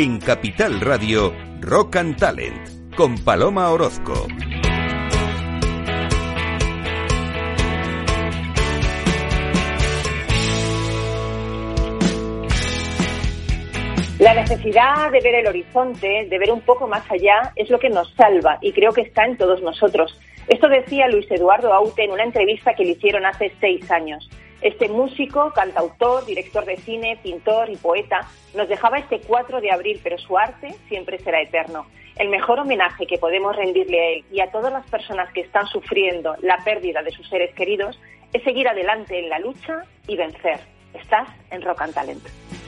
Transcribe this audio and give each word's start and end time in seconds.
En 0.00 0.20
Capital 0.20 0.80
Radio, 0.80 1.34
Rock 1.60 1.96
and 1.96 2.16
Talent, 2.16 2.94
con 2.96 3.18
Paloma 3.24 3.68
Orozco. 3.72 4.28
La 14.20 14.34
necesidad 14.34 15.10
de 15.10 15.20
ver 15.20 15.34
el 15.34 15.48
horizonte, 15.48 16.28
de 16.30 16.38
ver 16.38 16.52
un 16.52 16.60
poco 16.60 16.86
más 16.86 17.02
allá, 17.10 17.52
es 17.56 17.68
lo 17.68 17.80
que 17.80 17.90
nos 17.90 18.08
salva 18.14 18.58
y 18.60 18.72
creo 18.72 18.92
que 18.92 19.00
está 19.00 19.24
en 19.24 19.36
todos 19.36 19.60
nosotros. 19.62 20.16
Esto 20.46 20.68
decía 20.68 21.08
Luis 21.08 21.28
Eduardo 21.28 21.74
Aute 21.74 22.04
en 22.04 22.12
una 22.12 22.22
entrevista 22.22 22.72
que 22.74 22.84
le 22.84 22.92
hicieron 22.92 23.26
hace 23.26 23.50
seis 23.60 23.90
años. 23.90 24.30
Este 24.60 24.88
músico, 24.88 25.52
cantautor, 25.54 26.26
director 26.26 26.64
de 26.64 26.76
cine, 26.78 27.18
pintor 27.22 27.70
y 27.70 27.76
poeta 27.76 28.28
nos 28.54 28.68
dejaba 28.68 28.98
este 28.98 29.20
4 29.20 29.60
de 29.60 29.70
abril, 29.70 30.00
pero 30.02 30.18
su 30.18 30.36
arte 30.36 30.74
siempre 30.88 31.18
será 31.18 31.40
eterno. 31.40 31.86
El 32.16 32.28
mejor 32.28 32.58
homenaje 32.58 33.06
que 33.06 33.18
podemos 33.18 33.54
rendirle 33.54 34.00
a 34.00 34.10
él 34.10 34.24
y 34.32 34.40
a 34.40 34.50
todas 34.50 34.72
las 34.72 34.84
personas 34.90 35.32
que 35.32 35.42
están 35.42 35.66
sufriendo 35.68 36.34
la 36.42 36.58
pérdida 36.64 37.02
de 37.02 37.12
sus 37.12 37.28
seres 37.28 37.54
queridos 37.54 38.00
es 38.32 38.42
seguir 38.42 38.66
adelante 38.68 39.20
en 39.20 39.28
la 39.28 39.38
lucha 39.38 39.84
y 40.08 40.16
vencer. 40.16 40.58
Estás 40.92 41.28
en 41.50 41.62
Rock 41.62 41.82
and 41.82 41.94
Talent. 41.94 42.67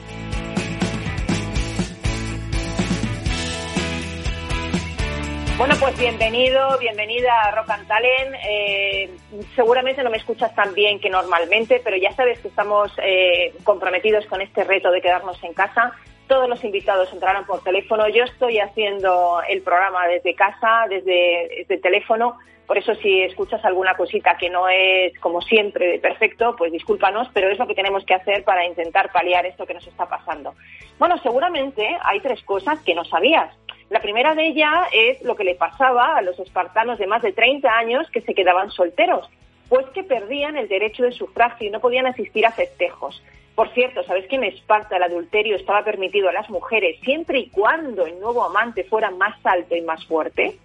Bueno, 5.61 5.75
pues 5.78 5.98
bienvenido, 5.98 6.78
bienvenida 6.78 7.30
a 7.42 7.50
Rock 7.50 7.69
and 7.69 7.86
Talent. 7.86 8.34
Eh, 8.48 9.11
seguramente 9.55 10.03
no 10.03 10.08
me 10.08 10.16
escuchas 10.16 10.55
tan 10.55 10.72
bien 10.72 10.98
que 10.98 11.11
normalmente, 11.11 11.83
pero 11.84 11.98
ya 11.98 12.14
sabes 12.14 12.39
que 12.39 12.48
estamos 12.48 12.91
eh, 12.97 13.53
comprometidos 13.62 14.25
con 14.25 14.41
este 14.41 14.64
reto 14.64 14.91
de 14.91 15.03
quedarnos 15.03 15.36
en 15.44 15.53
casa. 15.53 15.92
Todos 16.31 16.48
los 16.48 16.62
invitados 16.62 17.12
entrarán 17.12 17.44
por 17.44 17.60
teléfono. 17.65 18.09
Yo 18.09 18.22
estoy 18.22 18.60
haciendo 18.60 19.43
el 19.49 19.62
programa 19.62 20.06
desde 20.06 20.37
casa, 20.37 20.87
desde, 20.88 21.62
el 21.62 21.81
teléfono. 21.81 22.38
Por 22.69 22.78
eso 22.78 22.94
si 22.94 23.22
escuchas 23.22 23.65
alguna 23.65 23.97
cosita 23.97 24.37
que 24.38 24.49
no 24.49 24.69
es 24.69 25.19
como 25.19 25.43
siempre 25.43 25.99
perfecto, 25.99 26.55
pues 26.56 26.71
discúlpanos, 26.71 27.27
pero 27.34 27.50
es 27.50 27.59
lo 27.59 27.66
que 27.66 27.75
tenemos 27.75 28.05
que 28.05 28.15
hacer 28.15 28.44
para 28.44 28.65
intentar 28.65 29.10
paliar 29.10 29.44
esto 29.44 29.66
que 29.66 29.75
nos 29.75 29.84
está 29.88 30.06
pasando. 30.06 30.55
Bueno, 31.00 31.19
seguramente 31.19 31.99
hay 32.00 32.21
tres 32.21 32.44
cosas 32.44 32.78
que 32.78 32.94
no 32.94 33.05
sabías. 33.05 33.53
La 33.88 34.00
primera 34.00 34.37
de 34.37 34.47
ellas 34.47 34.87
es 34.93 35.21
lo 35.22 35.34
que 35.34 35.43
le 35.43 35.56
pasaba 35.56 36.16
a 36.16 36.22
los 36.22 36.38
espartanos 36.38 37.00
de 37.00 37.09
más 37.09 37.22
de 37.22 37.32
30 37.32 37.69
años 37.76 38.09
que 38.12 38.21
se 38.21 38.37
quedaban 38.37 38.71
solteros, 38.71 39.28
pues 39.69 39.84
que 39.87 40.05
perdían 40.05 40.56
el 40.56 40.69
derecho 40.69 41.03
de 41.03 41.10
sufragio 41.10 41.66
y 41.66 41.72
no 41.72 41.81
podían 41.81 42.06
asistir 42.06 42.47
a 42.47 42.53
festejos. 42.53 43.21
Por 43.60 43.75
cierto, 43.75 44.03
¿sabes 44.04 44.26
que 44.26 44.37
en 44.37 44.44
Esparta 44.44 44.97
el 44.97 45.03
adulterio 45.03 45.54
estaba 45.54 45.84
permitido 45.84 46.31
a 46.31 46.32
las 46.32 46.48
mujeres 46.48 46.98
siempre 47.00 47.41
y 47.41 47.50
cuando 47.50 48.06
el 48.06 48.19
nuevo 48.19 48.43
amante 48.43 48.84
fuera 48.84 49.10
más 49.10 49.37
alto 49.44 49.76
y 49.76 49.82
más 49.82 50.03
fuerte? 50.06 50.56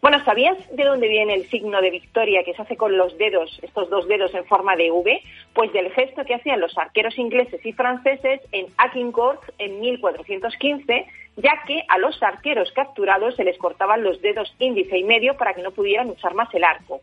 Bueno, 0.00 0.24
¿sabías 0.24 0.56
de 0.70 0.84
dónde 0.84 1.08
viene 1.08 1.34
el 1.34 1.50
signo 1.50 1.80
de 1.80 1.90
victoria 1.90 2.44
que 2.44 2.54
se 2.54 2.62
hace 2.62 2.76
con 2.76 2.96
los 2.96 3.18
dedos, 3.18 3.58
estos 3.64 3.90
dos 3.90 4.06
dedos 4.06 4.32
en 4.32 4.44
forma 4.44 4.76
de 4.76 4.92
V? 4.92 5.20
Pues 5.54 5.72
del 5.72 5.90
gesto 5.90 6.24
que 6.24 6.36
hacían 6.36 6.60
los 6.60 6.78
arqueros 6.78 7.18
ingleses 7.18 7.66
y 7.66 7.72
franceses 7.72 8.40
en 8.52 8.66
Agincourt 8.76 9.42
en 9.58 9.80
1415 9.80 11.04
ya 11.38 11.64
que 11.66 11.82
a 11.88 11.98
los 11.98 12.22
arqueros 12.22 12.70
capturados 12.70 13.34
se 13.34 13.42
les 13.42 13.58
cortaban 13.58 14.04
los 14.04 14.22
dedos 14.22 14.54
índice 14.60 14.96
y 14.96 15.02
medio 15.02 15.36
para 15.36 15.52
que 15.52 15.62
no 15.62 15.72
pudieran 15.72 16.10
usar 16.10 16.34
más 16.34 16.54
el 16.54 16.62
arco. 16.62 17.00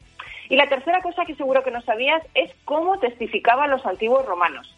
Y 0.47 0.55
la 0.55 0.69
tercera 0.69 1.01
cosa 1.01 1.25
que 1.25 1.35
seguro 1.35 1.63
que 1.63 1.71
no 1.71 1.81
sabías 1.81 2.23
es 2.33 2.49
cómo 2.63 2.97
testificaban 2.99 3.71
los 3.71 3.85
antiguos 3.85 4.25
romanos. 4.25 4.73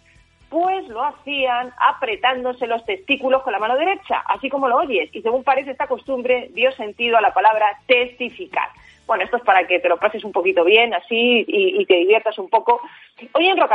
Pues 0.49 0.87
lo 0.87 1.03
hacían 1.03 1.73
apretándose 1.77 2.67
los 2.67 2.85
testículos 2.85 3.43
con 3.43 3.53
la 3.53 3.59
mano 3.59 3.75
derecha, 3.75 4.23
así 4.27 4.49
como 4.49 4.67
lo 4.67 4.77
oyes, 4.77 5.09
y 5.13 5.21
según 5.21 5.43
parece 5.43 5.71
esta 5.71 5.87
costumbre 5.87 6.49
dio 6.53 6.71
sentido 6.73 7.17
a 7.17 7.21
la 7.21 7.33
palabra 7.33 7.79
testificar. 7.87 8.69
Bueno, 9.07 9.23
esto 9.23 9.37
es 9.37 9.43
para 9.43 9.67
que 9.67 9.79
te 9.79 9.89
lo 9.89 9.97
pases 9.97 10.23
un 10.23 10.31
poquito 10.31 10.63
bien, 10.63 10.93
así, 10.93 11.45
y, 11.47 11.85
te 11.85 11.95
diviertas 11.95 12.39
un 12.39 12.49
poco. 12.49 12.81
Hoy 13.33 13.47
en 13.47 13.57
Rock 13.57 13.71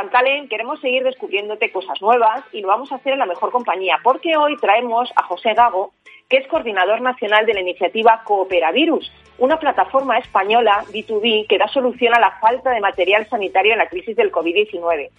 queremos 0.48 0.80
seguir 0.80 1.04
descubriéndote 1.04 1.70
cosas 1.70 2.02
nuevas 2.02 2.42
y 2.52 2.62
lo 2.62 2.68
vamos 2.68 2.90
a 2.90 2.96
hacer 2.96 3.12
en 3.12 3.20
la 3.20 3.26
mejor 3.26 3.52
compañía, 3.52 3.98
porque 4.02 4.36
hoy 4.36 4.56
traemos 4.56 5.12
a 5.14 5.22
José 5.22 5.54
Gago, 5.54 5.92
que 6.28 6.38
es 6.38 6.48
coordinador 6.48 7.00
nacional 7.00 7.46
de 7.46 7.54
la 7.54 7.60
iniciativa 7.60 8.22
Cooperavirus, 8.24 9.12
una 9.38 9.58
plataforma 9.58 10.18
española 10.18 10.84
B2B 10.92 11.46
que 11.46 11.58
da 11.58 11.68
solución 11.68 12.14
a 12.14 12.20
la 12.20 12.32
falta 12.40 12.70
de 12.70 12.80
material 12.80 13.28
sanitario 13.28 13.72
en 13.72 13.78
la 13.78 13.88
crisis 13.88 14.16
del 14.16 14.32
COVID-19. 14.32 15.10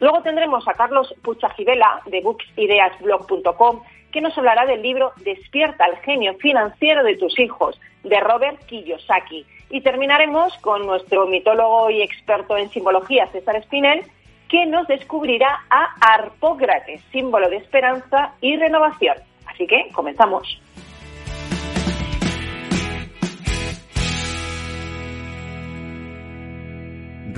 Luego 0.00 0.22
tendremos 0.22 0.66
a 0.68 0.74
Carlos 0.74 1.14
Puchajivela 1.22 2.02
de 2.06 2.20
booksideasblog.com 2.20 3.80
que 4.12 4.20
nos 4.20 4.36
hablará 4.36 4.66
del 4.66 4.82
libro 4.82 5.12
Despierta 5.24 5.86
el 5.86 5.96
genio 5.98 6.34
financiero 6.34 7.02
de 7.04 7.16
tus 7.16 7.38
hijos, 7.38 7.80
de 8.02 8.20
Robert 8.20 8.64
Kiyosaki. 8.66 9.44
Y 9.70 9.80
terminaremos 9.80 10.56
con 10.58 10.86
nuestro 10.86 11.26
mitólogo 11.26 11.90
y 11.90 12.02
experto 12.02 12.56
en 12.56 12.70
simbología, 12.70 13.26
César 13.28 13.56
Espinel, 13.56 14.04
que 14.48 14.64
nos 14.64 14.86
descubrirá 14.86 15.64
a 15.70 16.14
Arpócrates, 16.14 17.02
símbolo 17.10 17.50
de 17.50 17.56
esperanza 17.56 18.32
y 18.40 18.56
renovación. 18.56 19.16
Así 19.46 19.66
que 19.66 19.88
comenzamos. 19.92 20.60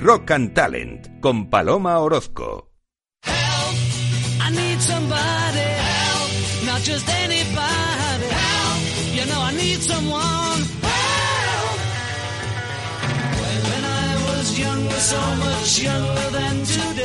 Rock 0.01 0.31
and 0.31 0.53
Talent 0.53 1.19
con 1.19 1.49
Paloma 1.49 1.99
Orozco. 1.99 2.65
so 14.99 15.15
much 15.37 15.79
younger 15.81 16.29
than 16.31 16.63
today. 16.65 16.98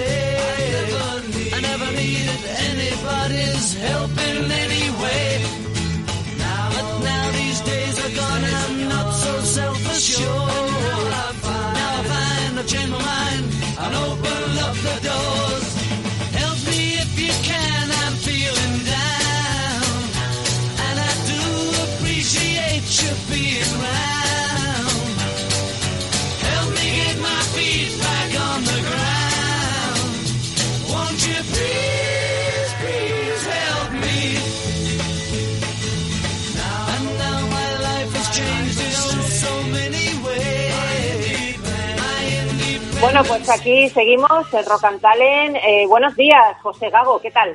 Bueno, 43.05 43.21
pues 43.29 43.51
aquí 43.51 43.87
seguimos 43.91 44.55
el 44.55 44.65
Rock 44.65 44.85
and 44.85 44.99
Talent. 44.99 45.57
Eh, 45.57 45.85
buenos 45.87 46.17
días, 46.17 46.57
José 46.63 46.89
Gago, 46.89 47.21
¿qué 47.21 47.31
tal? 47.31 47.55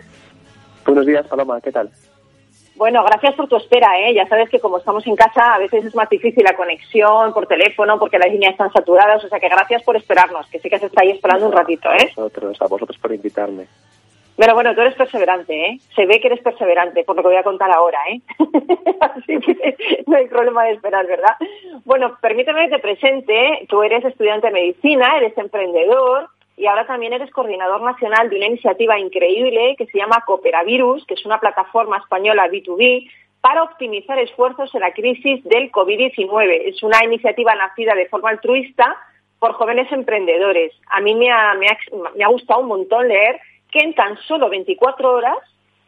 Buenos 0.86 1.08
días, 1.08 1.26
Paloma, 1.26 1.60
¿qué 1.60 1.72
tal? 1.72 1.90
Bueno, 2.76 3.04
gracias 3.04 3.34
por 3.34 3.48
tu 3.48 3.56
espera, 3.56 4.00
¿eh? 4.00 4.14
Ya 4.14 4.28
sabes 4.28 4.48
que 4.52 4.60
como 4.60 4.78
estamos 4.78 5.08
en 5.08 5.16
casa, 5.16 5.56
a 5.56 5.58
veces 5.58 5.86
es 5.86 5.96
más 5.96 6.08
difícil 6.08 6.44
la 6.44 6.56
conexión 6.56 7.34
por 7.34 7.48
teléfono 7.48 7.98
porque 7.98 8.20
las 8.20 8.32
líneas 8.32 8.52
están 8.52 8.72
saturadas, 8.72 9.26
o 9.26 9.28
sea 9.28 9.40
que 9.40 9.50
gracias 9.50 9.82
por 9.82 9.98
esperarnos, 9.98 10.46
que 10.52 10.60
sí 10.60 10.70
que 10.70 10.78
se 10.78 10.86
está 10.86 11.02
ahí 11.02 11.10
esperando 11.10 11.48
un 11.48 11.52
ratito, 11.52 11.90
¿eh? 11.94 12.12
A 12.16 12.22
vosotros, 12.22 12.62
a 12.62 12.68
vosotros 12.68 13.00
por 13.00 13.12
invitarme. 13.12 13.66
Pero 14.40 14.54
bueno, 14.54 14.74
tú 14.74 14.80
eres 14.80 14.96
perseverante, 14.96 15.54
¿eh? 15.54 15.80
Se 15.94 16.06
ve 16.06 16.22
que 16.22 16.28
eres 16.28 16.40
perseverante, 16.40 17.04
por 17.04 17.18
lo 17.18 17.22
que 17.22 17.28
voy 17.28 17.38
a 17.38 17.44
contar 17.44 17.70
ahora, 17.72 18.00
¿eh? 18.10 18.22
Así 19.02 19.38
que 19.40 19.76
no 20.08 20.16
hay 20.16 20.28
problema 20.28 20.64
de 20.64 20.72
esperar, 20.72 21.06
¿verdad? 21.08 21.36
Bueno, 21.84 22.18
permíteme 22.22 22.70
que 22.70 22.78
te 22.78 22.80
presente. 22.80 23.66
Tú 23.68 23.84
eres 23.84 24.06
estudiante 24.06 24.48
de 24.48 24.54
medicina, 24.54 25.18
eres 25.18 25.38
emprendedor, 25.38 26.30
y 26.56 26.68
ahora 26.68 26.88
también 26.88 27.12
eres 27.12 27.32
coordinador 27.32 27.82
nacional 27.82 28.30
de 28.30 28.38
una 28.38 28.46
iniciativa 28.46 28.98
increíble 28.98 29.76
que 29.78 29.88
se 29.88 29.98
llama 29.98 30.24
Cooperavirus, 30.26 31.06
que 31.06 31.16
es 31.16 31.26
una 31.26 31.42
plataforma 31.42 31.98
española 31.98 32.48
B2B 32.48 33.12
para 33.42 33.64
optimizar 33.64 34.20
esfuerzos 34.20 34.74
en 34.74 34.80
la 34.80 34.94
crisis 34.94 35.44
del 35.44 35.70
COVID-19. 35.70 36.62
Es 36.64 36.82
una 36.82 37.04
iniciativa 37.04 37.56
nacida 37.56 37.94
de 37.94 38.08
forma 38.08 38.30
altruista 38.30 38.96
por 39.38 39.52
jóvenes 39.54 39.92
emprendedores. 39.92 40.72
A 40.88 41.02
mí 41.02 41.14
me 41.14 41.30
ha, 41.30 41.56
me 41.56 41.68
ha, 42.24 42.28
gustado 42.30 42.62
un 42.62 42.68
montón 42.68 43.10
leer 43.10 43.42
que 43.72 43.80
en 43.80 43.94
tan 43.94 44.18
solo 44.28 44.50
24 44.50 45.12
horas 45.12 45.38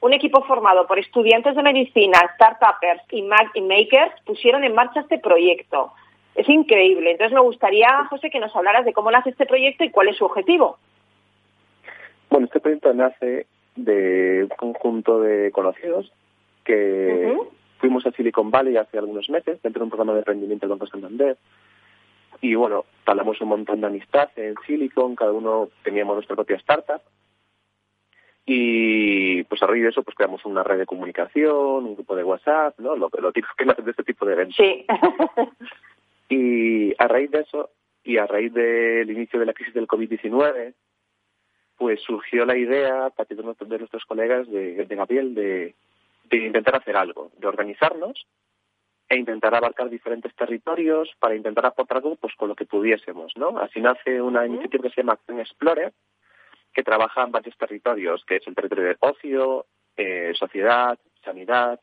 un 0.02 0.14
equipo 0.14 0.44
formado 0.44 0.88
por 0.88 0.98
estudiantes 0.98 1.56
de 1.56 1.62
medicina, 1.62 2.20
startuppers 2.36 3.04
y 3.12 3.22
makers 3.22 4.14
pusieron 4.26 4.64
en 4.64 4.74
marcha 4.74 5.02
este 5.02 5.20
proyecto 5.20 5.94
es 6.36 6.48
increíble. 6.50 7.12
Entonces 7.12 7.34
me 7.34 7.42
gustaría, 7.42 8.06
José, 8.10 8.30
que 8.30 8.40
nos 8.40 8.56
hablaras 8.56 8.86
de 8.86 8.94
cómo 8.94 9.12
nace 9.12 9.32
este 9.32 9.46
proyecto 9.46 9.84
y 9.84 9.92
cuál 9.92 10.08
es 10.08 10.18
su 10.18 10.26
objetivo. 10.26 10.78
Bueno, 12.30 12.46
este 12.46 12.60
proyecto 12.60 12.94
nace 12.94 13.48
de 13.76 14.44
un 14.44 14.74
conjunto 14.74 15.20
de 15.22 15.52
conocidos 15.52 16.12
que 16.64 17.36
fuimos 17.80 18.06
a 18.06 18.12
Silicon 18.12 18.52
Valley 18.52 18.78
hace 18.78 18.98
algunos 18.98 19.30
meses 19.30 19.62
dentro 19.62 19.82
de 19.82 19.84
un 19.86 19.90
programa 19.90 20.14
de 20.14 20.24
rendimiento 20.24 20.68
del 20.68 20.78
Banco 20.78 20.88
Santander 20.88 21.38
y 22.40 22.56
bueno, 22.56 22.86
talamos 23.06 23.40
un 23.42 23.50
montón 23.50 23.82
de 23.82 23.88
amistad 23.88 24.30
en 24.36 24.56
Silicon, 24.66 25.16
cada 25.16 25.32
uno 25.32 25.70
teníamos 25.84 26.16
nuestra 26.16 26.36
propia 26.36 26.58
startup 26.58 27.02
y 28.54 29.44
pues 29.44 29.64
a 29.64 29.68
raíz 29.68 29.84
de 29.84 29.90
eso 29.90 30.04
pues 30.04 30.14
creamos 30.14 30.44
una 30.44 30.62
red 30.62 30.78
de 30.78 30.86
comunicación, 30.86 31.86
un 31.86 31.96
grupo 31.96 32.18
de 32.18 32.24
WhatsApp, 32.26 32.78
¿no? 32.80 32.98
Lo, 32.98 33.10
lo 33.10 33.32
típico 33.32 33.54
que 33.58 33.64
hacen 33.64 33.86
de 33.86 33.92
este 33.92 34.04
tipo 34.04 34.26
de 34.26 34.34
eventos. 34.34 34.58
Sí. 34.58 34.86
y 36.30 36.94
a 37.02 37.08
raíz 37.08 37.32
de 37.32 37.40
eso 37.40 37.70
y 38.04 38.18
a 38.18 38.28
raíz 38.28 38.54
del 38.54 39.10
inicio 39.10 39.40
de 39.40 39.46
la 39.46 39.54
crisis 39.54 39.74
del 39.74 39.88
COVID-19 39.88 40.74
pues 41.78 42.02
surgió 42.02 42.46
la 42.46 43.06
a 43.06 43.10
partir 43.12 43.38
de 43.38 43.78
nuestros 43.78 44.06
colegas 44.06 44.52
de, 44.52 44.86
de 44.86 44.96
Gabriel 44.96 45.34
de, 45.34 45.74
de 46.26 46.38
intentar 46.38 46.76
hacer 46.76 46.98
algo, 46.98 47.32
de 47.38 47.48
organizarnos 47.48 48.28
e 49.08 49.18
intentar 49.18 49.56
abarcar 49.56 49.90
diferentes 49.90 50.36
territorios 50.36 51.10
para 51.20 51.36
intentar 51.36 51.66
aportar 51.66 51.98
algo 51.98 52.18
pues 52.18 52.36
con 52.36 52.50
lo 52.50 52.56
que 52.56 52.66
pudiésemos, 52.66 53.32
¿no? 53.38 53.58
Así 53.60 53.80
nace 53.80 54.22
una 54.22 54.46
iniciativa 54.46 54.84
que 54.84 54.90
se 54.90 55.02
llama 55.02 55.14
Acción 55.14 55.40
Explorer, 55.40 55.94
que 56.74 56.84
trabaja 56.84 57.24
en 57.24 57.32
varios 57.32 57.58
territorios, 57.58 58.24
que 58.26 58.38
es 58.38 58.48
el 58.48 58.56
territorio 58.56 58.86
de 58.86 58.98
ocio, 59.00 59.66
eh, 59.98 60.34
sociedad, 60.36 60.98
sanidad, 61.24 61.80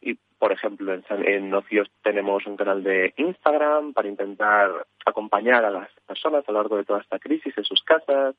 y 0.00 0.14
por 0.38 0.52
ejemplo 0.52 0.94
en, 0.94 1.04
en 1.10 1.52
Ocio 1.54 1.84
tenemos 2.02 2.46
un 2.46 2.56
canal 2.56 2.82
de 2.82 3.12
Instagram 3.16 3.92
para 3.92 4.08
intentar 4.08 4.86
acompañar 5.04 5.64
a 5.64 5.70
las 5.70 5.88
personas 6.06 6.44
a 6.46 6.52
lo 6.52 6.58
largo 6.58 6.76
de 6.76 6.84
toda 6.84 7.00
esta 7.00 7.18
crisis 7.18 7.56
en 7.56 7.64
sus 7.64 7.82
casas, 7.82 8.34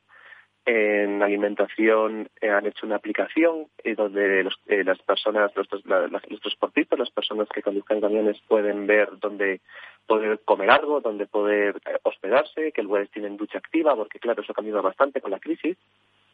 en 0.69 1.23
alimentación 1.23 2.29
eh, 2.39 2.49
han 2.51 2.67
hecho 2.67 2.85
una 2.85 2.97
aplicación 2.97 3.65
eh, 3.83 3.95
donde 3.95 4.47
eh, 4.67 4.83
las 4.83 4.99
personas, 5.01 5.51
los, 5.55 5.67
los, 5.83 6.41
transportistas, 6.41 6.99
las 6.99 7.09
personas 7.09 7.49
que 7.49 7.63
conduzcan 7.63 7.99
camiones 7.99 8.39
pueden 8.47 8.85
ver 8.85 9.09
dónde 9.19 9.61
poder 10.05 10.39
comer 10.45 10.69
algo, 10.69 11.01
dónde 11.01 11.25
poder 11.25 11.81
hospedarse, 12.03 12.71
que 12.71 12.83
lugares 12.83 13.09
tienen 13.09 13.35
ducha 13.35 13.57
activa, 13.57 13.95
porque 13.95 14.19
claro, 14.19 14.43
eso 14.43 14.51
ha 14.51 14.55
cambiado 14.55 14.83
bastante 14.83 15.21
con 15.21 15.31
la 15.31 15.39
crisis. 15.39 15.75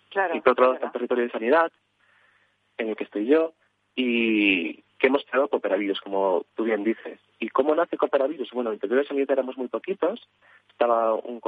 Claro, 0.10 0.36
y 0.36 0.42
por 0.42 0.52
otro 0.52 0.64
lado 0.66 0.76
está 0.76 0.88
el 0.88 0.94
territorio 0.94 1.24
de 1.24 1.32
sanidad, 1.32 1.72
en 2.78 2.90
el 2.90 2.98
que 2.98 3.06
estoy 3.06 3.28
yo, 3.28 3.54
y 3.96 4.82
que 5.00 5.08
hemos 5.08 5.24
creado 5.24 5.48
cooperavidos, 5.48 6.02
como 6.02 6.46
tú 6.56 6.66
bien 6.66 6.84
dices. 6.84 7.20
¿Y 7.40 7.50
cómo 7.50 7.76
nace 7.76 7.98
cooperavidos? 7.98 8.50
Bueno, 8.52 8.72
en 8.72 8.80
territorio 8.80 9.04
de 9.04 9.08
sanidad 9.08 9.32
éramos 9.32 9.58
muy 9.58 9.68
poquitos, 9.68 10.28
estaba 10.70 11.14
un, 11.16 11.40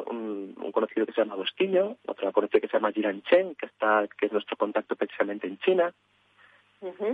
conocido 0.71 1.05
que 1.05 1.13
se 1.13 1.21
llama 1.21 1.35
Agostinho, 1.35 1.97
otro 2.05 2.31
conocido 2.31 2.61
que 2.61 2.67
se 2.67 2.73
llama 2.73 2.91
Jiran 2.91 3.21
Chen, 3.23 3.55
que, 3.55 3.67
está, 3.67 4.07
que 4.17 4.25
es 4.25 4.31
nuestro 4.31 4.57
contacto 4.57 4.95
precisamente 4.95 5.47
en 5.47 5.57
China, 5.59 5.93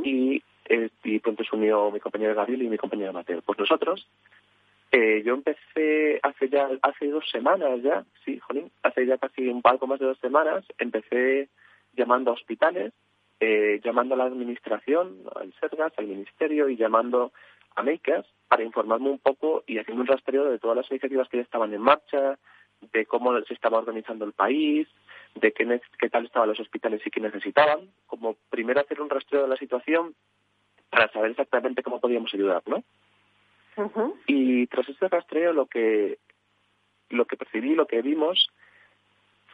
y, 0.03 0.43
eh, 0.65 0.89
y 1.03 1.19
pronto 1.19 1.43
se 1.43 1.55
unió 1.55 1.91
mi 1.91 1.99
compañero 1.99 2.35
Gabriel 2.35 2.63
y 2.63 2.69
mi 2.69 2.77
compañero 2.77 3.13
Mateo. 3.13 3.41
Pues 3.41 3.59
nosotros, 3.59 4.07
eh, 4.91 5.23
yo 5.25 5.33
empecé 5.33 6.19
hace 6.21 6.49
ya, 6.49 6.69
hace 6.81 7.07
dos 7.07 7.29
semanas 7.29 7.81
ya, 7.81 8.03
sí, 8.25 8.39
jolín, 8.39 8.71
hace 8.83 9.05
ya 9.05 9.17
casi 9.17 9.47
un 9.47 9.61
poco 9.61 9.87
más 9.87 9.99
de 9.99 10.05
dos 10.05 10.19
semanas, 10.19 10.65
empecé 10.77 11.49
llamando 11.95 12.31
a 12.31 12.33
hospitales, 12.35 12.93
eh, 13.39 13.81
llamando 13.83 14.15
a 14.15 14.17
la 14.17 14.25
administración, 14.25 15.17
al 15.35 15.53
SERGAS, 15.59 15.93
al 15.97 16.07
ministerio 16.07 16.69
y 16.69 16.77
llamando 16.77 17.33
a 17.75 17.83
Makers 17.83 18.27
para 18.47 18.63
informarme 18.63 19.09
un 19.09 19.19
poco 19.19 19.63
y 19.65 19.77
haciendo 19.77 20.01
un 20.01 20.07
rastreo 20.07 20.45
de 20.45 20.59
todas 20.59 20.77
las 20.77 20.89
iniciativas 20.91 21.27
que 21.29 21.37
ya 21.37 21.43
estaban 21.43 21.73
en 21.73 21.81
marcha, 21.81 22.37
de 22.91 23.05
cómo 23.05 23.39
se 23.41 23.53
estaba 23.53 23.79
organizando 23.79 24.25
el 24.25 24.33
país, 24.33 24.87
de 25.35 25.51
qué, 25.51 25.81
qué 25.97 26.09
tal 26.09 26.25
estaban 26.25 26.49
los 26.49 26.59
hospitales 26.59 27.01
y 27.05 27.09
qué 27.09 27.19
necesitaban, 27.19 27.89
como 28.05 28.35
primero 28.49 28.81
hacer 28.81 29.01
un 29.01 29.09
rastreo 29.09 29.43
de 29.43 29.47
la 29.47 29.57
situación 29.57 30.13
para 30.89 31.11
saber 31.11 31.31
exactamente 31.31 31.81
cómo 31.81 31.99
podíamos 31.99 32.33
ayudar, 32.33 32.61
¿no? 32.67 32.83
Y 34.27 34.67
tras 34.67 34.87
ese 34.87 35.07
rastreo 35.07 35.51
lo 35.51 35.65
que 35.65 36.19
lo 37.09 37.25
que 37.25 37.37
percibí, 37.37 37.75
lo 37.75 37.87
que 37.87 38.01
vimos 38.01 38.49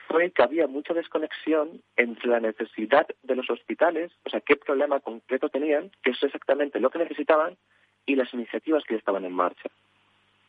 fue 0.08 0.32
que 0.32 0.42
había 0.42 0.68
mucha 0.68 0.94
desconexión 0.94 1.82
entre 1.96 2.28
la 2.28 2.40
necesidad 2.40 3.08
de 3.22 3.36
los 3.36 3.50
hospitales, 3.50 4.12
o 4.26 4.30
sea, 4.30 4.42
qué 4.42 4.56
problema 4.56 5.00
concreto 5.00 5.50
tenían, 5.50 5.92
que 6.02 6.12
es 6.12 6.24
exactamente 6.24 6.80
lo 6.80 6.90
que 6.90 7.00
necesitaban, 7.00 7.58
y 8.06 8.16
las 8.16 8.34
iniciativas 8.34 8.84
que 8.84 8.96
estaban 8.96 9.26
en 9.26 9.34
marcha. 9.34 9.70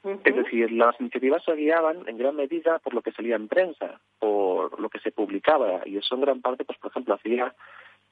Es 0.02 0.34
decir, 0.34 0.72
las 0.72 0.98
iniciativas 0.98 1.44
se 1.44 1.54
guiaban 1.54 2.08
en 2.08 2.16
gran 2.16 2.34
medida 2.34 2.78
por 2.78 2.94
lo 2.94 3.02
que 3.02 3.12
salía 3.12 3.36
en 3.36 3.48
prensa, 3.48 4.00
por 4.18 4.80
lo 4.80 4.88
que 4.88 4.98
se 4.98 5.12
publicaba, 5.12 5.82
y 5.84 5.98
eso 5.98 6.14
en 6.14 6.22
gran 6.22 6.40
parte, 6.40 6.64
pues 6.64 6.78
por 6.78 6.90
ejemplo, 6.90 7.14
hacía 7.14 7.54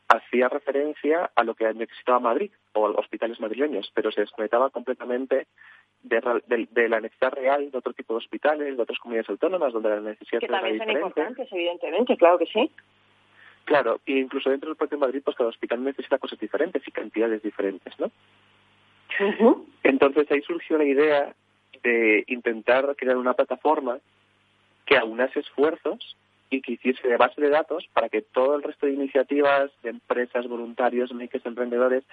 hacía 0.08 0.48
referencia 0.48 1.30
a 1.34 1.44
lo 1.44 1.54
que 1.54 1.72
necesitaba 1.74 2.18
Madrid 2.18 2.50
o 2.72 2.86
a 2.86 2.88
los 2.88 2.98
hospitales 2.98 3.40
madrileños, 3.40 3.90
pero 3.94 4.10
se 4.10 4.22
desconectaba 4.22 4.70
completamente 4.70 5.46
de, 6.02 6.88
la 6.88 7.00
necesidad 7.00 7.32
real 7.32 7.70
de 7.70 7.78
otro 7.78 7.92
tipo 7.92 8.14
de 8.14 8.18
hospitales, 8.18 8.76
de 8.76 8.82
otras 8.82 8.98
comunidades 8.98 9.28
autónomas, 9.28 9.72
donde 9.72 9.90
la 9.90 10.00
necesidad 10.00 10.40
que 10.40 10.48
también 10.48 10.78
son 10.78 10.90
importantes, 10.90 11.48
evidentemente, 11.52 12.16
claro 12.16 12.38
que 12.38 12.46
sí. 12.46 12.70
Claro, 13.64 14.00
e 14.06 14.12
incluso 14.12 14.48
dentro 14.48 14.70
del 14.70 14.76
propio 14.76 14.96
Madrid, 14.96 15.20
pues 15.22 15.36
cada 15.36 15.50
hospital 15.50 15.84
necesita 15.84 16.18
cosas 16.18 16.38
diferentes 16.38 16.86
y 16.86 16.90
cantidades 16.90 17.42
diferentes, 17.42 17.98
¿no? 18.00 18.10
Entonces 19.82 20.30
ahí 20.30 20.42
surgió 20.42 20.78
la 20.78 20.84
idea 20.84 21.34
de 21.82 22.24
intentar 22.28 22.94
crear 22.96 23.16
una 23.16 23.34
plataforma 23.34 23.98
que 24.84 24.96
aunase 24.96 25.40
esfuerzos 25.40 26.16
y 26.50 26.62
que 26.62 26.72
hiciese 26.72 27.06
de 27.06 27.16
base 27.16 27.40
de 27.40 27.50
datos 27.50 27.86
para 27.92 28.08
que 28.08 28.22
todo 28.22 28.56
el 28.56 28.62
resto 28.62 28.86
de 28.86 28.92
iniciativas 28.92 29.70
de 29.82 29.90
empresas, 29.90 30.46
voluntarios, 30.46 31.12
makers, 31.12 31.44
emprendedores 31.44 32.04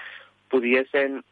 pudiesen 0.49 1.23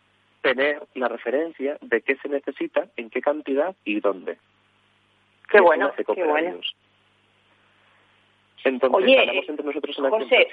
tener 0.41 0.83
la 0.95 1.07
referencia 1.07 1.77
de 1.81 2.01
qué 2.01 2.15
se 2.17 2.29
necesita, 2.29 2.87
en 2.95 3.09
qué 3.09 3.21
cantidad 3.21 3.75
y 3.85 3.99
dónde. 3.99 4.37
Qué 5.49 5.61
bueno, 5.61 5.91
qué 5.95 6.23
bueno. 6.23 6.59
Entonces, 8.63 8.95
Oye, 8.95 9.43
entre 9.47 9.65
nosotros 9.65 9.97
en 9.99 10.09
José, 10.09 10.47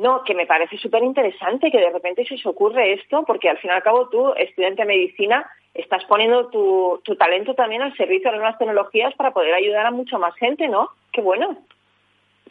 no, 0.00 0.24
que 0.24 0.34
me 0.34 0.46
parece 0.46 0.78
súper 0.78 1.02
interesante 1.02 1.70
que 1.70 1.78
de 1.78 1.90
repente 1.90 2.24
se 2.24 2.34
os 2.34 2.46
ocurre 2.46 2.94
esto, 2.94 3.22
porque 3.26 3.48
al 3.48 3.58
fin 3.58 3.70
y 3.70 3.74
al 3.74 3.82
cabo 3.82 4.08
tú, 4.08 4.32
estudiante 4.34 4.82
de 4.82 4.88
medicina, 4.88 5.48
estás 5.74 6.04
poniendo 6.06 6.48
tu, 6.48 7.00
tu 7.04 7.16
talento 7.16 7.54
también 7.54 7.82
al 7.82 7.96
servicio 7.96 8.30
de 8.30 8.32
las 8.32 8.40
nuevas 8.40 8.58
tecnologías 8.58 9.14
para 9.14 9.32
poder 9.32 9.54
ayudar 9.54 9.86
a 9.86 9.90
mucha 9.90 10.18
más 10.18 10.34
gente, 10.36 10.68
¿no? 10.68 10.88
Qué 11.12 11.20
bueno. 11.20 11.58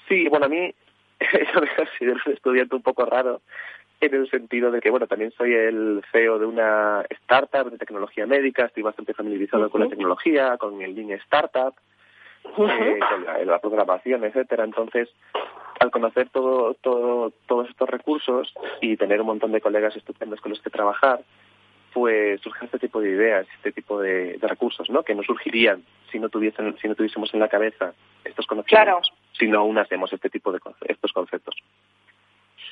Sí, 0.07 0.27
bueno, 0.29 0.45
a 0.45 0.49
mí 0.49 0.73
eso 1.19 1.61
me 1.61 1.75
considero 1.75 2.19
un 2.25 2.33
estudiante 2.33 2.75
un 2.75 2.83
poco 2.83 3.05
raro 3.05 3.41
en 4.01 4.13
el 4.13 4.29
sentido 4.29 4.71
de 4.71 4.79
que, 4.79 4.89
bueno, 4.89 5.07
también 5.07 5.31
soy 5.31 5.53
el 5.53 6.01
CEO 6.11 6.39
de 6.39 6.45
una 6.45 7.03
startup 7.09 7.69
de 7.69 7.77
tecnología 7.77 8.25
médica, 8.25 8.65
estoy 8.65 8.83
bastante 8.83 9.13
familiarizado 9.13 9.69
con 9.69 9.81
la 9.81 9.89
tecnología, 9.89 10.57
con 10.57 10.81
el 10.81 10.95
Lean 10.95 11.11
Startup, 11.23 11.73
eh, 12.57 12.99
con 12.99 13.47
la, 13.47 13.59
programación, 13.59 14.23
etcétera. 14.23 14.63
Entonces, 14.63 15.09
al 15.79 15.91
conocer 15.91 16.29
todo, 16.29 16.73
todo, 16.75 17.31
todos 17.47 17.69
estos 17.69 17.89
recursos 17.89 18.53
y 18.81 18.97
tener 18.97 19.21
un 19.21 19.27
montón 19.27 19.51
de 19.51 19.61
colegas 19.61 19.95
estupendos 19.95 20.41
con 20.41 20.51
los 20.51 20.61
que 20.61 20.69
trabajar, 20.69 21.21
pues 21.93 22.39
surgen 22.41 22.65
este 22.65 22.79
tipo 22.79 23.01
de 23.01 23.09
ideas, 23.09 23.47
este 23.55 23.71
tipo 23.71 23.99
de, 23.99 24.37
recursos, 24.41 24.89
¿no? 24.89 25.03
Que 25.03 25.15
no 25.15 25.23
surgirían 25.23 25.83
si 26.11 26.19
no 26.19 26.29
tuviesen, 26.29 26.77
si 26.81 26.87
no 26.87 26.95
tuviésemos 26.95 27.33
en 27.33 27.39
la 27.39 27.47
cabeza 27.47 27.93
estos 28.23 28.45
conocimientos, 28.45 29.11
si 29.33 29.47
no 29.47 29.59
aún 29.59 29.77
hacemos 29.77 30.11
este 30.13 30.29
tipo 30.29 30.51
de 30.51 30.59
estos 30.87 31.11
conceptos. 31.13 31.55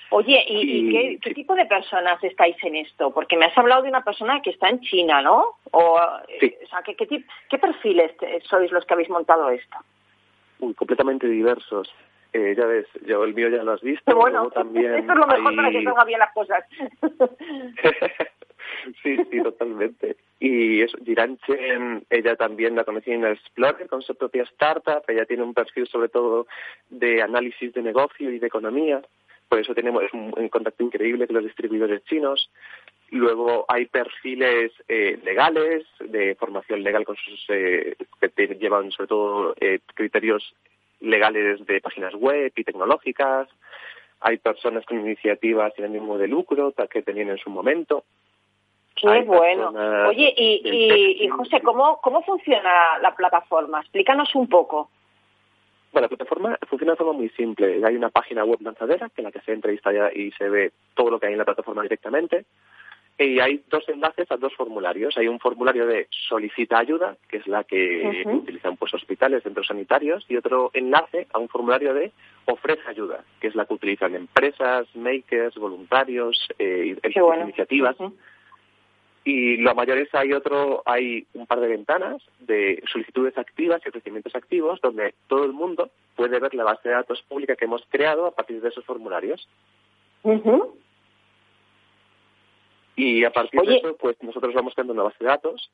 Oye, 0.09 0.43
¿y, 0.47 1.19
qué, 1.19 1.33
tipo 1.33 1.55
de 1.55 1.65
personas 1.65 2.23
estáis 2.23 2.55
en 2.63 2.75
esto? 2.75 3.11
Porque 3.11 3.35
me 3.35 3.45
has 3.45 3.57
hablado 3.57 3.81
de 3.81 3.89
una 3.89 4.03
persona 4.03 4.41
que 4.41 4.51
está 4.51 4.69
en 4.69 4.79
China, 4.81 5.21
¿no? 5.21 5.55
O, 5.71 5.99
eh, 6.41 6.57
o 6.63 6.67
sea, 6.67 6.81
¿qué, 6.81 6.95
qué, 6.95 7.23
qué 7.49 7.57
perfiles 7.57 8.11
sois 8.43 8.71
los 8.71 8.85
que 8.85 8.93
habéis 8.93 9.09
montado 9.09 9.49
esto? 9.49 9.77
Uy, 10.59 10.73
completamente 10.73 11.27
diversos. 11.27 11.93
Eh, 12.33 12.55
ya 12.57 12.65
ves, 12.65 12.87
yo 13.05 13.23
el 13.23 13.33
mío 13.33 13.49
ya 13.49 13.63
lo 13.63 13.73
has 13.73 13.81
visto. 13.81 14.15
Bueno, 14.15 14.49
también 14.49 14.93
esto 14.95 15.13
es 15.13 15.19
lo 15.19 15.27
mejor 15.27 15.55
para 15.55 15.71
que 15.71 15.83
salgan 15.83 16.07
bien 16.07 16.19
las 16.19 16.33
cosas. 16.33 16.63
sí, 19.03 19.17
sí, 19.29 19.43
totalmente. 19.43 20.17
Y 20.39 20.81
eso, 20.81 20.97
Giranche, 21.03 22.03
ella 22.09 22.35
también 22.35 22.75
la 22.75 22.83
conocí 22.83 23.11
en 23.11 23.25
Explorer 23.25 23.87
con 23.87 24.01
su 24.01 24.15
propia 24.15 24.43
startup. 24.43 25.03
Ella 25.07 25.25
tiene 25.25 25.43
un 25.43 25.53
perfil 25.53 25.87
sobre 25.87 26.09
todo 26.09 26.47
de 26.89 27.21
análisis 27.21 27.73
de 27.73 27.81
negocio 27.81 28.31
y 28.31 28.39
de 28.39 28.47
economía. 28.47 29.01
Por 29.47 29.59
eso 29.59 29.73
tenemos 29.73 30.03
un, 30.13 30.49
contacto 30.49 30.83
increíble 30.83 31.25
con 31.25 31.37
los 31.37 31.45
distribuidores 31.45 32.03
chinos. 32.05 32.49
Luego 33.11 33.65
hay 33.69 33.85
perfiles 33.85 34.71
eh, 34.87 35.19
legales, 35.23 35.85
de 35.99 36.35
formación 36.35 36.83
legal 36.83 37.05
con 37.05 37.15
sus, 37.15 37.45
eh, 37.49 37.95
que 38.19 38.47
llevan 38.59 38.91
sobre 38.91 39.07
todo 39.07 39.55
eh, 39.59 39.79
criterios 39.93 40.53
legales 40.99 41.65
de 41.65 41.79
páginas 41.79 42.13
web 42.15 42.51
y 42.55 42.63
tecnológicas. 42.63 43.47
Hay 44.19 44.37
personas 44.37 44.85
con 44.85 44.99
iniciativas 44.99 45.73
sin 45.75 45.85
ánimo 45.85 46.17
de 46.17 46.27
lucro 46.27 46.73
que 46.89 47.01
tenían 47.01 47.29
en 47.29 47.37
su 47.37 47.49
momento. 47.49 48.03
Qué 48.95 49.21
bueno. 49.21 49.69
Oye, 50.09 50.33
y, 50.35 51.23
y, 51.23 51.27
José, 51.29 51.61
¿cómo, 51.61 52.01
¿cómo 52.01 52.23
funciona 52.23 52.97
la 52.99 53.15
plataforma? 53.15 53.79
Explícanos 53.81 54.33
un 54.33 54.49
poco. 54.49 54.89
Bueno, 55.91 56.05
la 56.05 56.09
plataforma 56.09 56.57
funciona 56.67 56.93
de 56.93 56.97
forma 56.97 57.13
muy 57.13 57.29
simple. 57.29 57.81
Hay 57.85 57.95
una 57.95 58.09
página 58.09 58.43
web 58.43 58.59
lanzadera 58.61 59.09
en 59.15 59.23
la 59.23 59.31
que 59.31 59.41
se 59.41 59.53
entra 59.53 59.71
y, 59.71 59.79
y 60.15 60.31
se 60.31 60.49
ve 60.49 60.71
todo 60.93 61.11
lo 61.11 61.19
que 61.19 61.27
hay 61.27 61.33
en 61.33 61.39
la 61.39 61.45
plataforma 61.45 61.81
directamente. 61.81 62.45
Y 63.19 63.39
hay 63.39 63.63
dos 63.67 63.83
enlaces 63.89 64.31
a 64.31 64.37
dos 64.37 64.53
formularios. 64.53 65.17
Hay 65.17 65.27
un 65.27 65.39
formulario 65.39 65.87
de 65.87 66.07
solicita 66.11 66.77
ayuda, 66.77 67.17
que 67.27 67.37
es 67.37 67.47
la 67.47 67.63
que 67.63 68.23
utilizan 68.31 68.77
pues 68.77 68.93
hospitales, 68.93 69.41
centros 69.41 69.65
sanitarios, 69.65 70.23
y 70.29 70.37
otro 70.37 70.69
enlace 70.73 71.25
a 71.33 71.39
un 71.39 71.49
formulario 71.49 71.95
de 71.95 72.11
ofrece 72.45 72.83
ayuda, 72.87 73.23
que 73.39 73.47
es 73.47 73.55
la 73.55 73.65
que 73.65 73.73
utilizan 73.73 74.13
empresas, 74.13 74.87
makers, 74.95 75.55
voluntarios, 75.55 76.47
eh, 76.59 76.95
iniciativas. 77.41 77.97
Y 79.29 79.57
lo 79.57 79.75
mayor 79.75 79.97
es 79.97 80.15
hay 80.15 80.31
otro, 80.31 80.83
hay 80.85 81.27
un 81.33 81.45
par 81.47 81.59
de 81.59 81.67
ventanas 81.67 82.23
de 82.39 82.81
solicitudes 82.89 83.37
activas 83.37 83.81
y 83.83 83.89
ofrecimientos 83.89 84.33
activos 84.33 84.79
donde 84.79 85.15
todo 85.27 85.43
el 85.43 85.51
mundo 85.51 85.91
puede 86.15 86.39
ver 86.39 86.55
la 86.55 86.63
base 86.63 86.87
de 86.87 86.95
datos 86.95 87.21
pública 87.23 87.57
que 87.57 87.65
hemos 87.65 87.83
creado 87.89 88.25
a 88.25 88.31
partir 88.31 88.61
de 88.61 88.69
esos 88.69 88.85
formularios. 88.85 89.45
Y 92.95 93.25
a 93.25 93.31
partir 93.31 93.59
de 93.63 93.75
eso, 93.75 93.97
pues 93.97 94.15
nosotros 94.23 94.53
vamos 94.53 94.73
creando 94.73 94.93
una 94.93 95.03
base 95.03 95.17
de 95.19 95.25
datos 95.25 95.71